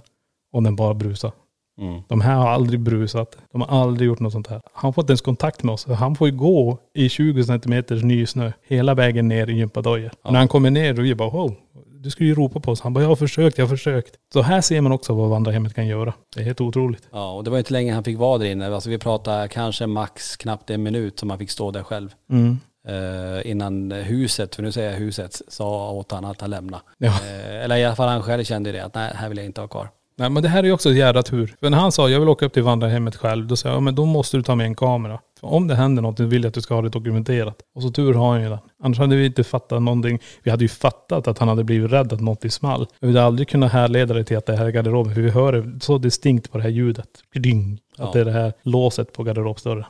[0.52, 1.32] och den bara brusar.
[1.80, 2.02] Mm.
[2.08, 3.38] De här har aldrig brusat.
[3.52, 4.60] De har aldrig gjort något sånt här.
[4.72, 5.86] Han får inte ens kontakt med oss.
[5.86, 10.10] Han får ju gå i 20 centimeters nysnö hela vägen ner i gympadojor.
[10.22, 11.54] Och När han kommer ner då är vi bara wow,
[12.00, 12.80] du skulle ju ropa på oss.
[12.80, 14.14] Han bara jag har försökt, jag har försökt.
[14.32, 16.14] Så här ser man också vad vandrarhemmet kan göra.
[16.34, 17.08] Det är helt otroligt.
[17.12, 18.74] Ja, och det var inte länge han fick vara där inne.
[18.74, 22.14] Alltså vi pratar kanske max knappt en minut som han fick stå där själv.
[22.30, 22.58] Mm.
[22.88, 26.80] Eh, innan huset, för nu säger jag huset, sa åt han att han lämna.
[26.98, 27.06] Ja.
[27.08, 29.60] Eh, eller i alla fall han själv kände det, att nej, här vill jag inte
[29.60, 29.90] ha kvar.
[30.16, 31.56] Nej men det här är ju också ett jävla tur.
[31.60, 33.80] För när han sa jag vill åka upp till vandrarhemmet själv, då sa jag ja,
[33.80, 35.20] men då måste du ta med en kamera.
[35.44, 37.56] Om det händer något, vill jag att du ska ha det dokumenterat.
[37.74, 38.58] Och så tur har han ju det.
[38.82, 40.18] Annars hade vi inte fattat någonting.
[40.42, 42.86] Vi hade ju fattat att han hade blivit rädd att något small.
[43.00, 45.14] Men vi hade aldrig kunnat härleda det till att det här är garderoben.
[45.14, 47.08] För vi hör det så distinkt på det här ljudet.
[47.34, 47.78] Ding.
[47.96, 48.04] Ja.
[48.04, 49.84] Att det är det här låset på garderobsdörren.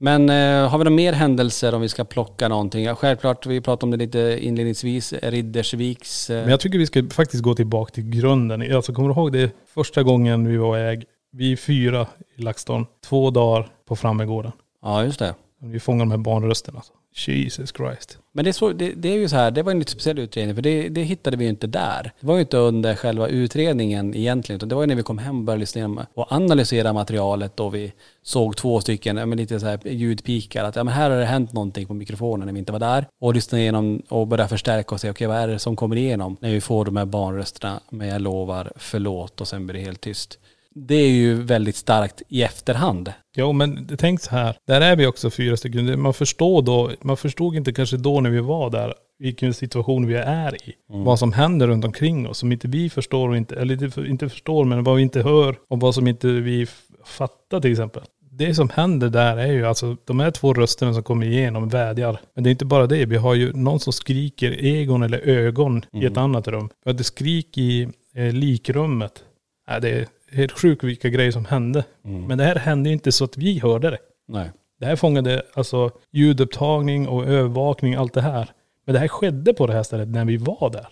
[0.00, 2.84] Men eh, har vi några mer händelser om vi ska plocka någonting?
[2.84, 6.30] Ja, självklart, vi pratade om det lite inledningsvis, Riddersviks...
[6.30, 8.74] Eh, Men jag tycker vi ska faktiskt gå tillbaka till grunden.
[8.76, 11.04] Alltså kommer du ihåg det första gången vi var äg?
[11.32, 12.06] Vi är fyra
[12.36, 12.86] i LaxTon.
[13.08, 14.52] Två dagar på Frammegården.
[14.82, 15.34] Ja, just det.
[15.58, 16.78] Vi fångar de här barnrösterna.
[16.78, 16.92] Alltså.
[17.26, 18.18] Jesus Christ.
[18.32, 20.18] Men det är, så, det, det är ju så här, det var en lite speciell
[20.18, 22.12] utredning för det, det hittade vi ju inte där.
[22.20, 25.18] Det var ju inte under själva utredningen egentligen utan det var ju när vi kom
[25.18, 29.60] hem och började lyssna och analysera materialet och vi såg två stycken, ja, men lite
[29.60, 32.58] så här ljudpikar att ja, men här har det hänt någonting på mikrofonen när vi
[32.58, 33.06] inte var där.
[33.20, 36.36] Och lyssna igenom och börja förstärka och se okej vad är det som kommer igenom
[36.40, 40.00] när vi får de här barnrösterna med jag lovar, förlåt och sen blir det helt
[40.00, 40.38] tyst.
[40.86, 43.12] Det är ju väldigt starkt i efterhand.
[43.36, 44.56] Jo men tänk så här.
[44.66, 46.00] Där är vi också fyra stycken.
[46.00, 50.14] Man förstår då, man förstod inte kanske då när vi var där vilken situation vi
[50.14, 50.74] är i.
[50.88, 54.64] Vad som händer runt omkring oss som inte vi förstår och inte, eller inte, förstår
[54.64, 56.66] men vad vi inte hör och vad som inte vi
[57.04, 58.02] fattar till exempel.
[58.30, 62.20] Det som händer där är ju alltså de här två rösterna som kommer igenom vädjar.
[62.34, 63.06] Men det är inte bara det.
[63.06, 66.68] Vi har ju någon som skriker egon eller ögon i ett annat rum.
[66.84, 69.24] Vi hade skrik i eh, likrummet.
[69.68, 71.84] Nej, det helt sjukt vilka grejer som hände.
[72.02, 73.98] Men det här hände ju inte så att vi hörde det.
[74.28, 74.50] Nej.
[74.80, 78.50] Det här fångade alltså ljudupptagning och övervakning, allt det här.
[78.86, 80.88] Men det här skedde på det här stället när vi var där.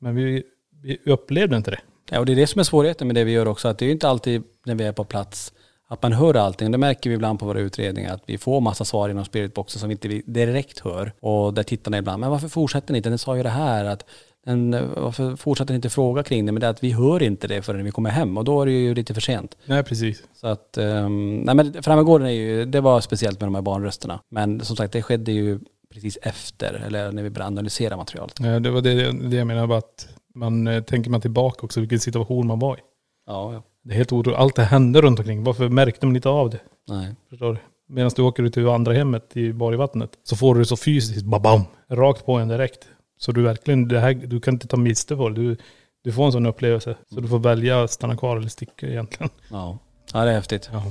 [0.00, 0.42] Men vi,
[0.82, 1.80] vi upplevde inte det.
[2.10, 3.84] Ja, och det är det som är svårigheten med det vi gör också, att det
[3.84, 5.52] är ju inte alltid när vi är på plats
[5.92, 6.72] att man hör allting.
[6.72, 9.88] Det märker vi ibland på våra utredningar, att vi får massa svar inom spiritboxen som
[9.88, 11.12] vi inte direkt hör.
[11.20, 13.08] Och där tittarna ibland, men varför fortsätter ni inte?
[13.08, 14.04] Den sa ju det här, att
[14.44, 16.52] den, varför fortsätter inte fråga kring det?
[16.52, 18.66] Men det är att vi hör inte det förrän vi kommer hem och då är
[18.66, 19.56] det ju lite för sent.
[19.66, 20.22] Nej, precis.
[20.34, 24.20] Så att, um, nej men Frammegården är ju, det var speciellt med de här barnrösterna.
[24.28, 25.58] Men som sagt, det skedde ju
[25.92, 28.34] precis efter, eller när vi började analysera materialet.
[28.40, 32.00] Ja, det var det, det jag menade, att man eh, tänker man tillbaka också vilken
[32.00, 32.80] situation man var i.
[33.26, 33.62] Ja, ja.
[33.84, 34.38] Det är helt otroligt.
[34.38, 35.44] Allt det hände runt omkring.
[35.44, 36.60] Varför märkte man inte av det?
[36.88, 37.14] Nej.
[37.30, 37.58] Förstår du?
[37.88, 41.24] Medan du åker ut till andra hemmet i Borgvattnet så får du det så fysiskt,
[41.24, 42.88] babam, rakt på en direkt.
[43.22, 45.34] Så du verkligen, det här, du kan inte ta miste på det.
[45.34, 45.56] Du,
[46.04, 46.96] du får en sån upplevelse.
[47.14, 49.30] Så du får välja att stanna kvar eller sticka egentligen.
[49.50, 49.78] Ja,
[50.12, 50.70] ja det är häftigt.
[50.72, 50.84] Ja.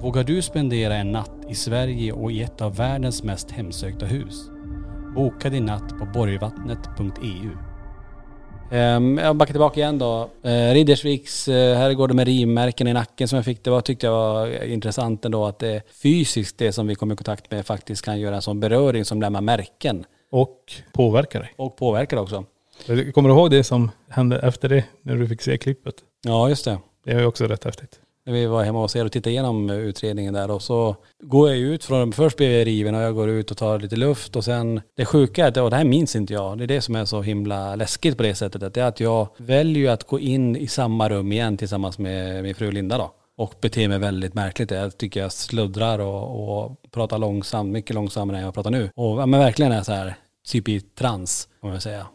[0.00, 4.50] Vågar du spendera en natt i Sverige och i ett av världens mest hemsökta hus?
[5.14, 7.71] Boka din natt på borgvattnet.eu.
[8.72, 10.30] Um, jag backar tillbaka igen då.
[10.44, 13.64] Uh, Riddersviks uh, herrgård med rivmärken i nacken som jag fick.
[13.64, 17.16] Det var, tyckte jag var intressant ändå att det fysiskt det som vi kom i
[17.16, 20.04] kontakt med faktiskt kan göra en sån beröring som lämnar märken.
[20.30, 20.58] Och
[20.92, 21.52] påverkar dig.
[21.56, 22.44] Och påverkar också.
[23.14, 24.84] Kommer du ihåg det som hände efter det?
[25.02, 25.94] När du fick se klippet?
[26.22, 26.78] Ja just det.
[27.04, 29.70] Det är ju också rätt häftigt när vi var hemma hos er och tittade igenom
[29.70, 30.50] utredningen där.
[30.50, 33.56] Och så går jag ut från, först blir jag riven och jag går ut och
[33.56, 34.36] tar lite luft.
[34.36, 36.80] Och sen det sjuka är att, och det här minns inte jag, det är det
[36.80, 40.04] som är så himla läskigt på det sättet, att det är att jag väljer att
[40.04, 43.14] gå in i samma rum igen tillsammans med min fru Linda då.
[43.36, 44.70] Och beter mig väldigt märkligt.
[44.70, 48.90] Jag tycker jag sluddrar och, och pratar långsamt, mycket långsammare än jag pratar nu.
[48.94, 50.14] Och ja men verkligen är så här,
[50.48, 52.06] typ i trans, om jag säga.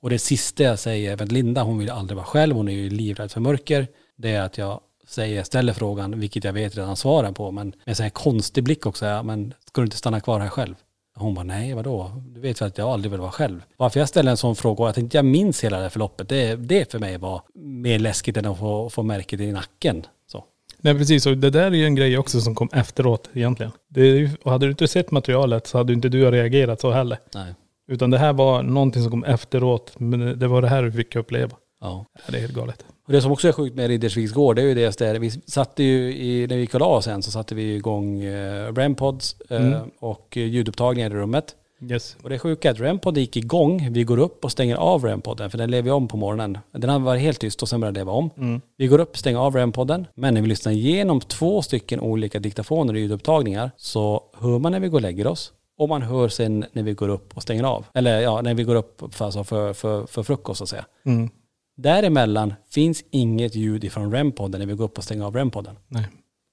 [0.00, 2.90] Och det sista jag säger, för Linda hon vill aldrig vara själv, hon är ju
[2.90, 7.34] livrädd för mörker, det är att jag säger, ställer frågan, vilket jag vet redan svaren
[7.34, 10.48] på, men med en konstig blick också, ja, men ska du inte stanna kvar här
[10.48, 10.74] själv?
[11.16, 12.22] Hon bara, nej vadå?
[12.26, 13.62] Du vet väl att jag aldrig vill vara själv.
[13.76, 16.56] Varför jag ställer en sån fråga och att inte jag minns hela det förloppet, det,
[16.56, 20.06] det för mig var mer läskigt än att få, få märket i nacken.
[20.26, 20.44] Så.
[20.78, 23.72] Nej precis, och det där är ju en grej också som kom efteråt egentligen.
[23.88, 27.18] Det och hade du inte sett materialet så hade inte du reagerat så heller.
[27.34, 27.54] Nej.
[27.88, 31.16] Utan det här var någonting som kom efteråt, men det var det här vi fick
[31.16, 31.56] uppleva.
[31.80, 32.84] Ja det är helt galet.
[33.06, 35.30] Och det som också är sjukt med Riddersviks gård, det är ju det där, vi
[35.30, 39.36] satte ju i, när vi gick och la sen så satte vi igång eh, REM-pods
[39.50, 39.90] eh, mm.
[39.98, 41.56] och ljudupptagningar i rummet.
[41.90, 42.16] Yes.
[42.22, 45.50] Och det sjuka är att REM-pod gick igång, vi går upp och stänger av REM-podden
[45.50, 46.58] för den lever om på morgonen.
[46.72, 48.30] Den har varit helt tyst och sen börjar den leva om.
[48.36, 48.60] Mm.
[48.76, 52.94] Vi går upp, stänger av REM-podden, men när vi lyssnar igenom två stycken olika diktafoner
[52.94, 56.64] och ljudupptagningar så hör man när vi går och lägger oss och man hör sen
[56.72, 57.86] när vi går upp och stänger av.
[57.94, 60.84] Eller ja, när vi går upp för, alltså för, för, för frukost så att säga.
[61.04, 61.30] Mm.
[61.76, 65.76] Däremellan finns inget ljud ifrån REM-podden när vi går upp och stänger av REM-podden.
[65.88, 66.06] Nej.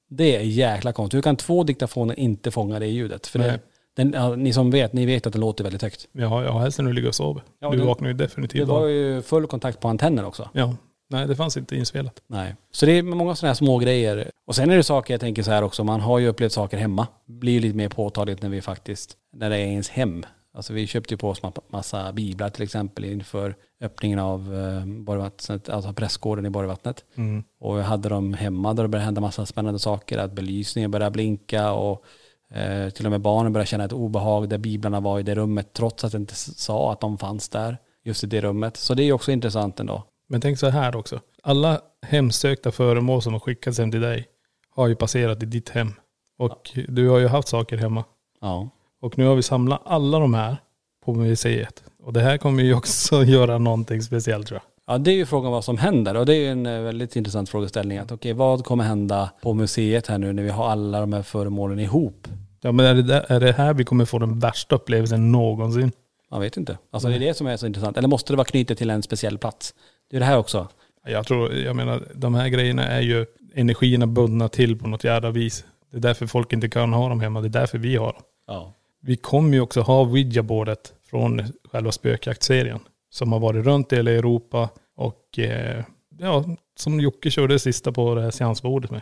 [0.09, 1.17] Det är jäkla konstigt.
[1.17, 3.27] Hur kan två diktafoner inte fånga det ljudet?
[3.27, 3.59] För det,
[3.95, 6.07] den, ja, ni som vet, ni vet att den låter väldigt högt.
[6.11, 7.43] Ja, ja helst när du ligger och sover.
[7.59, 10.49] Ja, du det, vaknar ju definitivt Det var ju full kontakt på antennen också.
[10.53, 10.75] Ja.
[11.09, 12.21] Nej, det fanns inte inspelat.
[12.27, 12.55] Nej.
[12.71, 14.31] Så det är många sådana här små grejer.
[14.47, 16.77] Och sen är det saker, jag tänker så här också, man har ju upplevt saker
[16.77, 17.07] hemma.
[17.25, 20.25] Det blir ju lite mer påtagligt när vi faktiskt, när det är ens hem.
[20.53, 25.69] Alltså vi köpte ju på oss massa biblar till exempel inför öppningen av eh, Borgvattnet,
[25.69, 27.05] alltså prästgården i Borgvattnet.
[27.15, 27.43] Mm.
[27.59, 30.17] Och vi hade dem hemma där det började hända massa spännande saker.
[30.17, 32.05] Att belysningen började blinka och
[32.51, 35.73] eh, till och med barnen började känna ett obehag där biblarna var i det rummet
[35.73, 38.77] trots att det inte sa att de fanns där just i det rummet.
[38.77, 40.03] Så det är ju också intressant ändå.
[40.29, 41.19] Men tänk så här också.
[41.43, 44.27] Alla hemsökta föremål som har skickats hem till dig
[44.75, 45.93] har ju passerat i ditt hem.
[46.37, 46.83] Och ja.
[46.87, 48.03] du har ju haft saker hemma.
[48.41, 48.69] Ja.
[49.01, 50.57] Och nu har vi samlat alla de här
[51.05, 51.83] på museet.
[52.03, 54.93] Och det här kommer ju också göra någonting speciellt tror jag.
[54.93, 57.15] Ja det är ju frågan vad som händer och det är ju en eh, väldigt
[57.15, 57.97] intressant frågeställning.
[57.97, 61.23] Att okej, vad kommer hända på museet här nu när vi har alla de här
[61.23, 62.27] föremålen ihop?
[62.61, 65.91] Ja men är det, där, är det här vi kommer få den värsta upplevelsen någonsin?
[66.31, 66.77] Jag vet inte.
[66.91, 67.97] Alltså det är det som är så intressant.
[67.97, 69.73] Eller måste det vara knutet till en speciell plats?
[70.09, 70.67] Det är det här också.
[71.05, 75.31] Jag tror, jag menar de här grejerna är ju energierna bundna till på något jävla
[75.31, 75.65] vis.
[75.91, 77.41] Det är därför folk inte kan ha dem hemma.
[77.41, 78.21] Det är därför vi har dem.
[78.47, 78.73] Ja.
[79.01, 82.79] Vi kommer ju också ha Ouija-bordet från själva spökjaktserien.
[83.09, 85.83] Som har varit runt i hela Europa och eh,
[86.19, 86.45] ja,
[86.79, 89.01] som Jocke körde sista på det här seansbordet med.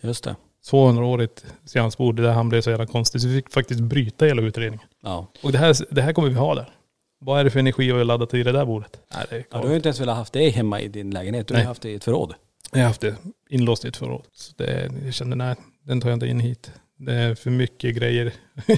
[0.00, 0.36] Just det.
[0.70, 3.20] 200-årigt seansbord där han blev så jävla konstig.
[3.20, 4.86] Så vi fick faktiskt bryta hela utredningen.
[5.02, 5.26] Ja.
[5.42, 6.74] Och det här, det här kommer vi ha där.
[7.20, 9.00] Vad är det för energi att vi laddat i det där bordet?
[9.14, 11.48] Nej, det ja, du har ju inte ens velat haft det hemma i din lägenhet.
[11.48, 12.34] Du har haft det i ett förråd.
[12.72, 13.16] Jag har haft det
[13.48, 14.26] inlåst i ett förråd.
[14.32, 16.72] Så det, jag kände, nej, den tar jag inte in hit.
[17.00, 18.32] Det är för mycket grejer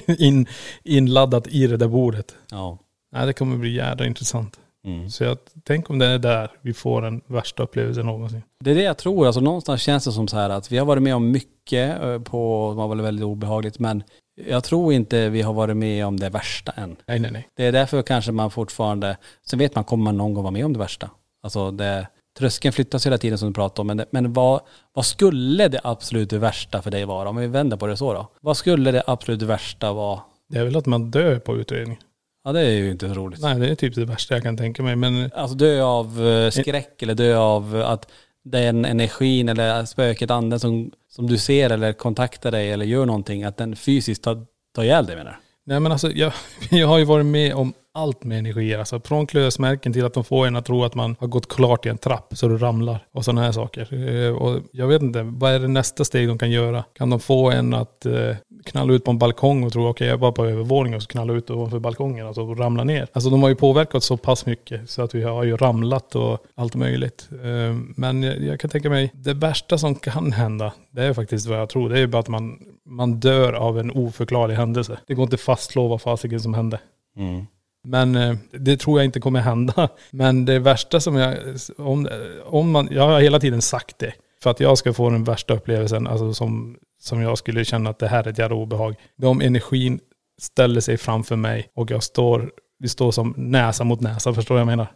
[0.17, 0.45] in,
[0.83, 2.35] inladdat i det där bordet.
[2.51, 2.77] Ja.
[3.11, 4.59] Nej, det kommer bli jävla intressant.
[4.85, 5.09] Mm.
[5.09, 8.41] Så jag tänk om det är där vi får den värsta upplevelsen någonsin.
[8.59, 9.25] Det är det jag tror.
[9.25, 12.69] Alltså någonstans känns det som så här att vi har varit med om mycket på,
[12.71, 14.03] det var väl väldigt obehagligt, men
[14.47, 16.95] Jag tror inte vi har varit med om det värsta än.
[17.07, 17.47] Nej, nej, nej.
[17.55, 20.65] Det är därför kanske man fortfarande, sen vet man, kommer man någon gång vara med
[20.65, 21.09] om det värsta?
[21.43, 22.07] Alltså det,
[22.39, 24.61] tröskeln flyttas hela tiden som du pratar om, men, men vad,
[24.93, 27.29] vad skulle det absolut värsta för dig vara?
[27.29, 28.27] Om vi vänder på det så då.
[28.41, 30.19] Vad skulle det absolut värsta vara?
[30.49, 31.99] Det är väl att man dör på utredning.
[32.43, 33.41] Ja det är ju inte så roligt.
[33.41, 34.95] Nej, det är typ det värsta jag kan tänka mig.
[34.95, 38.11] Men Alltså dö av eh, skräck eller dö av att
[38.43, 43.43] den energin eller spöket, anden som, som du ser eller kontaktar dig eller gör någonting,
[43.43, 45.39] att den fysiskt tar, tar ihjäl dig menar?
[45.65, 46.33] Nej men alltså jag,
[46.71, 48.79] jag har ju varit med om allt med energier.
[48.79, 51.85] Alltså från klösmärken till att de får en att tro att man har gått klart
[51.85, 53.05] i en trapp så du ramlar.
[53.11, 54.09] Och sådana här saker.
[54.09, 56.83] Eh, och jag vet inte, vad är det nästa steg de kan göra?
[56.93, 58.35] Kan de få en att eh,
[58.65, 61.09] knalla ut på en balkong och tro okej jag är bara på övervåningen och så
[61.09, 63.07] knalla ut ovanför balkongen alltså, och ramla ner.
[63.13, 66.45] Alltså de har ju påverkat så pass mycket så att vi har ju ramlat och
[66.55, 67.29] allt möjligt.
[67.31, 71.59] Eh, men jag, kan tänka mig, det värsta som kan hända, det är faktiskt vad
[71.59, 71.89] jag tror.
[71.89, 74.99] Det är ju bara att man, man dör av en oförklarlig händelse.
[75.07, 76.79] Det går inte fastslå vad fasiken som hände.
[77.17, 77.45] Mm.
[77.83, 79.89] Men eh, det tror jag inte kommer hända.
[80.11, 81.37] Men det värsta som jag,
[81.77, 82.09] om,
[82.43, 84.13] om man, jag har hela tiden sagt det.
[84.43, 87.99] För att jag ska få den värsta upplevelsen, alltså som, som jag skulle känna att
[87.99, 88.95] det här är ett jävla obehag.
[89.17, 89.99] Det är om energin
[90.41, 94.63] ställer sig framför mig och jag står, vi står som näsa mot näsa, förstår du
[94.63, 94.87] vad jag menar?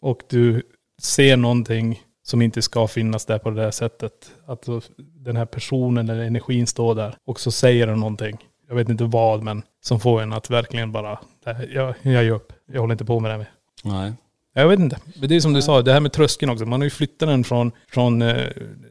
[0.00, 0.62] Och du
[1.02, 4.12] ser någonting som inte ska finnas där på det där sättet.
[4.46, 4.68] Att
[4.98, 8.38] den här personen eller energin står där och så säger den någonting.
[8.68, 12.30] Jag vet inte vad, men som får en att verkligen bara, "Nej, jag, jag ger
[12.30, 12.52] upp.
[12.72, 13.50] Jag håller inte på med det här mer.
[13.84, 14.12] Nej.
[14.56, 14.98] Jag vet inte.
[15.20, 16.66] Men det är som du sa, det här med tröskeln också.
[16.66, 18.46] Man har ju flyttat den från, från eh,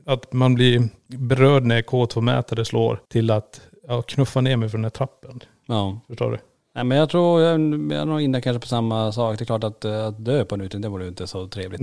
[0.05, 4.86] att man blir berörd när K2-mätare slår till att ja, knuffa ner mig från den
[4.86, 5.39] här trappen.
[5.67, 5.99] Ja.
[6.07, 6.38] Förstår du?
[6.76, 7.51] Nej men jag tror, jag,
[7.91, 9.38] jag är nog inne kanske på samma sak.
[9.38, 11.47] Det är klart att, eh, att dö på en utredning, det vore ju inte så
[11.47, 11.82] trevligt.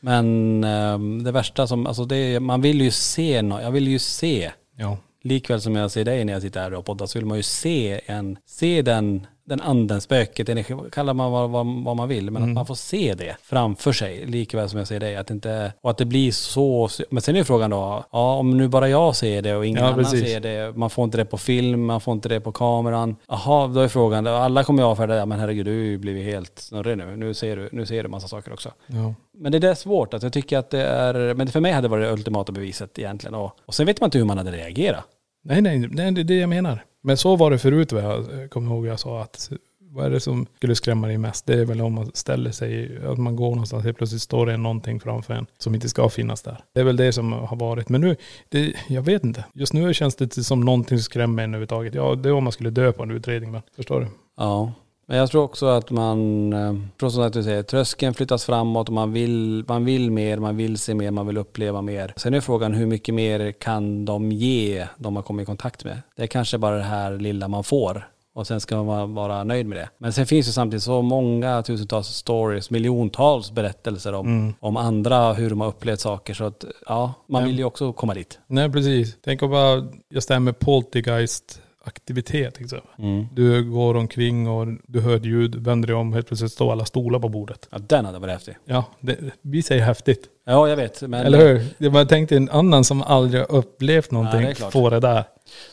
[0.00, 3.88] Men ehm, det värsta som, alltså det är, man vill ju se något, jag vill
[3.88, 4.50] ju se.
[4.76, 4.98] Ja.
[5.26, 7.42] Likväl som jag ser dig när jag sitter här och poddar så vill man ju
[7.42, 12.30] se en, se den, den anden, spöket, energi, kallar man vad, vad, vad man vill,
[12.30, 12.50] men Mm.
[12.50, 15.16] att man får se det framför sig, likväl som jag ser dig.
[15.16, 18.68] Att inte, och att det blir så, men sen är frågan då, ja om nu
[18.68, 20.20] bara jag ser det och ingen Ja, annan precis.
[20.24, 23.16] ser det, man får inte det på film, man får inte det på kameran.
[23.28, 26.98] Jaha, då är frågan, alla kommer ju avfärda det, men herregud du blivit helt snurrig
[26.98, 28.72] nu, nu ser du, nu ser du massa saker också.
[28.86, 29.14] Ja.
[29.38, 31.84] Men det där är svårt, att jag tycker att det är, men för mig hade
[31.84, 33.34] det varit det ultimata beviset egentligen.
[33.34, 35.04] Och, och sen vet man inte hur man hade reagerat.
[35.46, 36.84] Nej, nej, nej, det är det jag menar.
[37.02, 39.50] Men så var det förut vad jag kommer ihåg jag sa att
[39.96, 41.46] vad är det som skulle skrämma dig mest?
[41.46, 44.56] Det är väl om man ställer sig, att man går någonstans helt plötsligt står det
[44.56, 46.58] någonting framför en som inte ska finnas där.
[46.72, 47.88] Det är väl det som har varit.
[47.88, 48.16] Men nu,
[48.48, 49.44] det, jag vet inte.
[49.54, 51.94] Just nu känns det som någonting som skrämmer en överhuvudtaget.
[51.94, 54.06] Ja, det är om man skulle dö på en utredning, men förstår du?
[54.36, 54.72] Ja.
[55.08, 58.94] Men jag tror också att man, eh, precis som du säger, tröskeln flyttas framåt och
[58.94, 62.12] man vill, man vill mer, man vill se mer, man vill uppleva mer.
[62.16, 66.02] Sen är frågan hur mycket mer kan de ge de man kommer i kontakt med?
[66.16, 68.08] Det är kanske bara det här lilla man får.
[68.34, 69.88] Och sen ska man vara nöjd med det.
[69.98, 75.50] Men sen finns det samtidigt så många tusentals stories, miljontals berättelser om, om andra, hur
[75.50, 76.34] de har upplevt saker.
[76.34, 78.38] Så att ja, man vill ju också komma dit.
[78.46, 79.16] Nej, precis.
[79.24, 82.54] Tänk om bara just det här med poltergeist aktivitet.
[82.54, 82.90] till exempel.
[83.32, 87.18] Du går omkring och du hör ljud, vänder dig om, helt plötsligt står alla stolar
[87.18, 87.68] på bordet.
[87.70, 88.56] Ja, den hade varit häftig.
[88.64, 90.28] Ja, det, vi säger häftigt.
[90.48, 91.02] Ja, jag vet.
[91.02, 91.64] Men Eller hur?
[91.78, 95.24] Jag bara tänkte en annan som aldrig har upplevt någonting Ja, det får det där.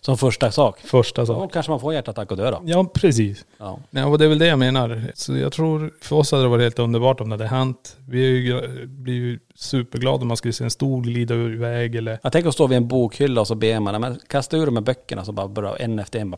[0.02, 0.80] Som första sak.
[0.80, 1.54] Första Då sak.
[1.54, 2.62] kanske man får hjärtattack och dö då.
[2.66, 3.46] Ja, precis.
[3.58, 3.80] Ja.
[3.90, 5.12] Nej, och det är väl det jag menar.
[5.16, 7.98] Så jag tror, för oss hade det varit helt underbart om det hade hänt.
[8.10, 12.20] Vi är ju, blir ju superglada om man skulle se en stol glida iväg eller...
[12.24, 14.76] Jag tänker att stå vid en bokhylla och så ber man, men kasta ur de
[14.76, 16.38] här böckerna så bara börjar en efter en bara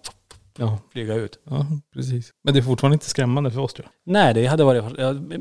[0.58, 1.40] Ja, flyga ut.
[1.50, 2.32] ja, precis.
[2.44, 4.14] Men det är fortfarande inte skrämmande för oss tror jag.
[4.14, 4.84] Nej, det hade varit,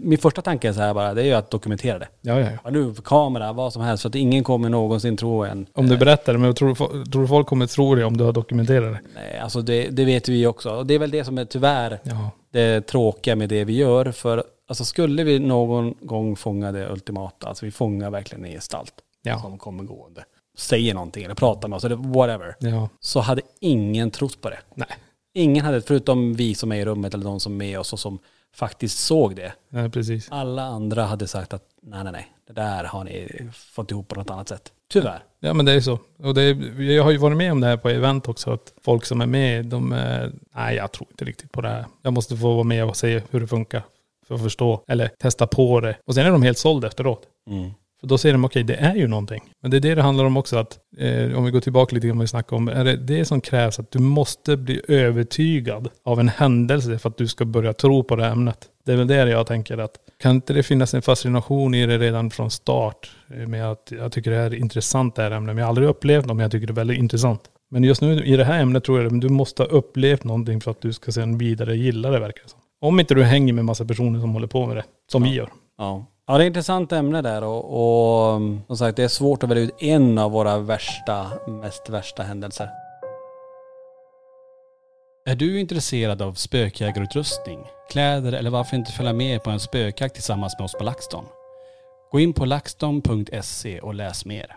[0.05, 2.09] min första tanke är så här bara, det är ju att dokumentera det.
[2.23, 2.71] Ja, ja, ja.
[2.71, 5.67] Nu, kamera, vad som helst, så att ingen kommer någonsin tro en.
[5.75, 8.93] Om du berättar det, men tror du folk kommer tro det om du har dokumenterat
[8.93, 9.01] det?
[9.15, 10.71] Nej, alltså det, det vet vi också.
[10.71, 12.31] Och det är väl det som är tyvärr Ja.
[12.53, 14.13] det tråkiga med det vi gör.
[14.13, 18.95] För alltså skulle vi någon gång fånga det ultimata, alltså vi fångar verkligen en gestalt
[19.23, 19.39] Ja.
[19.41, 20.25] som kommer gående,
[20.57, 22.89] säger någonting eller pratar med oss eller whatever, Ja.
[23.01, 24.59] så hade ingen trott på det.
[24.75, 24.89] Nej.
[25.35, 27.99] Ingen hade, förutom vi som är i rummet eller de som är med oss och
[28.01, 28.19] som
[28.55, 29.53] faktiskt såg det.
[29.69, 30.29] Nej, precis.
[30.31, 34.15] Alla andra hade sagt att nej, nej, nej, det där har ni fått ihop på
[34.15, 34.73] något annat sätt.
[34.93, 35.23] Tyvärr.
[35.41, 35.99] Ja men det är så.
[36.19, 38.51] Och det är, jag har ju varit med om det här på event också.
[38.53, 41.85] Att folk som är med, de är, nej jag tror inte riktigt på det här.
[42.03, 43.83] Jag måste få vara med och se hur det funkar.
[44.29, 44.85] För att förstå.
[44.89, 45.97] Eller testa på det.
[46.07, 47.23] Och sen är de helt sålda efteråt.
[48.05, 49.43] För då säger de okej, det är ju någonting.
[49.63, 52.07] Men det är det det handlar om också att, eh, om vi går tillbaka lite
[52.07, 56.21] grann vi snackade om, är det det som krävs att du måste bli övertygad av
[56.21, 58.59] en händelse för att du ska börja tro på det ämnet.
[58.87, 59.93] Det är väl det jag tänker att,
[60.23, 63.11] kan inte det finnas en fascination i det redan från start?
[63.35, 65.47] eh, Med att jag tycker det här är intressant det här ämnet.
[65.55, 67.41] Men jag har aldrig upplevt det, men jag tycker det är väldigt intressant.
[67.71, 70.61] Men just nu i det här ämnet tror jag att du måste ha upplevt någonting
[70.61, 72.61] för att du ska sen vidare gilla det verkar det som.
[72.81, 75.49] Om inte du hänger med massa personer som håller på med det, som vi gör.
[75.79, 76.07] Ja.
[76.27, 79.51] Ja, det är ett intressant ämne där och, och som sagt det är svårt att
[79.51, 82.71] välja ut en av våra värsta, mest värsta händelser.
[85.27, 90.55] Är du intresserad av spökjägarutrustning, kläder eller varför inte följa med på en spökjakt tillsammans
[90.59, 91.25] med oss på LaxTon?
[92.13, 94.57] Gå in på laxton.se och läs mer.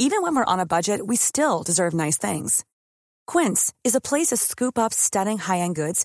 [0.00, 2.62] Even when we're on a budget, we still deserve nice things.
[3.32, 6.04] Quince is a place to scoop up stunning high-end goods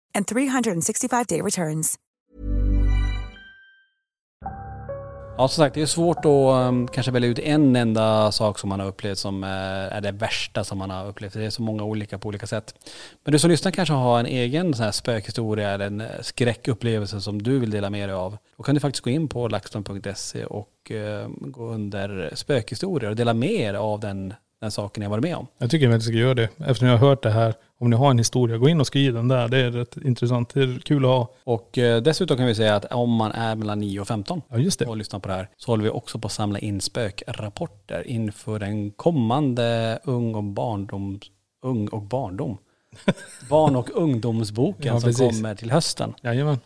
[0.15, 1.97] and 365-day returns.
[5.37, 8.69] Ja som sagt det är svårt att um, kanske välja ut en enda sak som
[8.69, 11.33] man har upplevt som uh, är det värsta som man har upplevt.
[11.33, 12.75] Det är så många olika på olika sätt.
[13.23, 17.21] Men du som lyssnar kanske har en egen sån här spökhistoria eller en eh, skräckupplevelse
[17.21, 18.37] som du vill dela med dig av.
[18.57, 23.33] Då kan du faktiskt gå in på laxton.se och uh, gå under spökhistorier och dela
[23.33, 25.47] med er av den, den saken jag varit med om.
[25.57, 26.49] Jag tycker att vi ska göra det.
[26.57, 27.53] Eftersom jag har hört det här.
[27.81, 29.47] Om ni har en historia, gå in och skriv den där.
[29.47, 30.53] Det är rätt intressant.
[30.53, 31.31] Det är kul att ha.
[31.43, 34.57] Och eh, dessutom kan vi säga att om man är mellan 9 och 15 Ja,
[34.57, 34.85] just det.
[34.85, 38.59] och lyssnar på det här så håller vi också på att samla in spökrapporter inför
[38.59, 41.19] den kommande ung och barndom,
[41.61, 42.57] ung och barndom.
[43.49, 45.37] Barn och ungdomsboken Ja, som precis.
[45.37, 46.13] kommer till hösten.
[46.23, 46.59] Jajamän.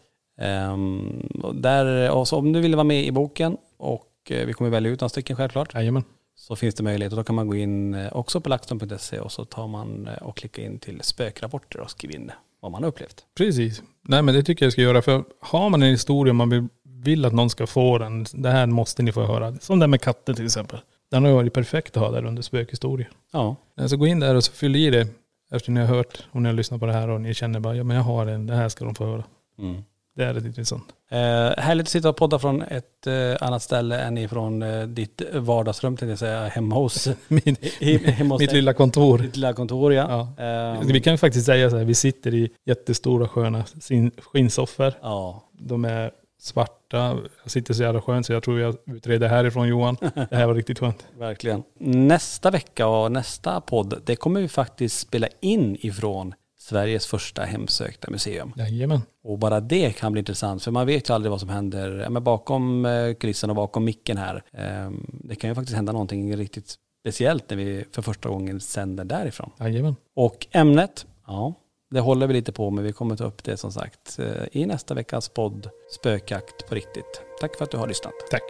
[0.71, 4.69] Um, och där, och om du vill vara med i boken och eh, vi kommer
[4.69, 5.73] välja ut några stycken självklart.
[5.73, 6.03] Jajamän.
[6.35, 9.31] Så finns det möjlighet och då kan man gå in eh, också på laxton.se och
[9.31, 12.89] så tar man eh, och klickar in till spökrapporter och skriver in vad man har
[12.89, 13.25] upplevt.
[13.37, 13.81] Precis.
[14.01, 15.01] Nej men det tycker jag ska göra.
[15.01, 18.25] För har man en historia man vill, vill att någon ska få den.
[18.33, 19.55] Det här måste ni få höra.
[19.55, 20.79] Som det med katten till exempel.
[21.11, 23.09] Den har ju varit perfekt att ha där under spökhistorier.
[23.31, 23.55] Ja.
[23.87, 25.07] Så gå in där och så fyll i det.
[25.51, 27.75] Efter ni har hört, om ni har lyssnat på det här och ni känner bara,
[27.75, 29.23] ja men jag har en, det här ska de få höra.
[29.59, 29.83] Mm.
[30.15, 30.83] Det är rätt intressant.
[31.09, 31.17] Eh,
[31.63, 35.97] härligt att sitta och podda från ett eh, annat ställe än ifrån eh, ditt vardagsrum
[35.97, 37.55] tänkte jag säga, hemma hos, Min,
[38.05, 38.55] hemma hos mitt dig.
[38.57, 39.17] lilla kontor.
[39.17, 40.33] Ditt lilla kontor ja.
[40.37, 40.43] Ja.
[40.43, 44.93] Ehm, Vi kan ju faktiskt säga så här, vi sitter i jättestora sköna sin- skinnsoffor.
[45.01, 45.43] ja.
[45.51, 46.11] De är
[46.41, 47.17] svarta.
[47.43, 49.97] Jag sitter så jävla skönt så jag tror jag utreder härifrån Johan.
[50.29, 51.07] Det här var riktigt skönt.
[51.19, 51.63] Verkligen.
[51.79, 56.33] Nästa vecka och nästa podd, det kommer vi faktiskt spela in ifrån
[56.69, 58.53] Sveriges första hemsökta museum.
[58.55, 59.01] Jajamän.
[59.23, 62.09] Och bara det kan bli intressant, för man vet ju aldrig vad som händer ja,
[62.09, 64.43] men bakom eh, kulisserna och bakom micken här.
[64.53, 69.05] Ehm, Det kan ju faktiskt hända någonting riktigt speciellt när vi för första gången sänder
[69.05, 69.51] därifrån.
[69.59, 69.95] Jajamän.
[70.15, 71.53] Och ämnet, ja,
[71.91, 72.83] det håller vi lite på med.
[72.83, 77.21] Vi kommer ta upp det som sagt eh, i nästa veckas podd Spökjakt på riktigt.
[77.41, 78.13] Tack för att du har lyssnat.
[78.31, 78.43] Tack.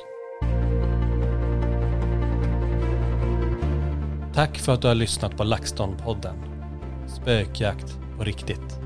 [4.34, 6.36] Tack för att du har lyssnat på LaxTon-podden.
[7.08, 8.85] Spökjakt på riktigt.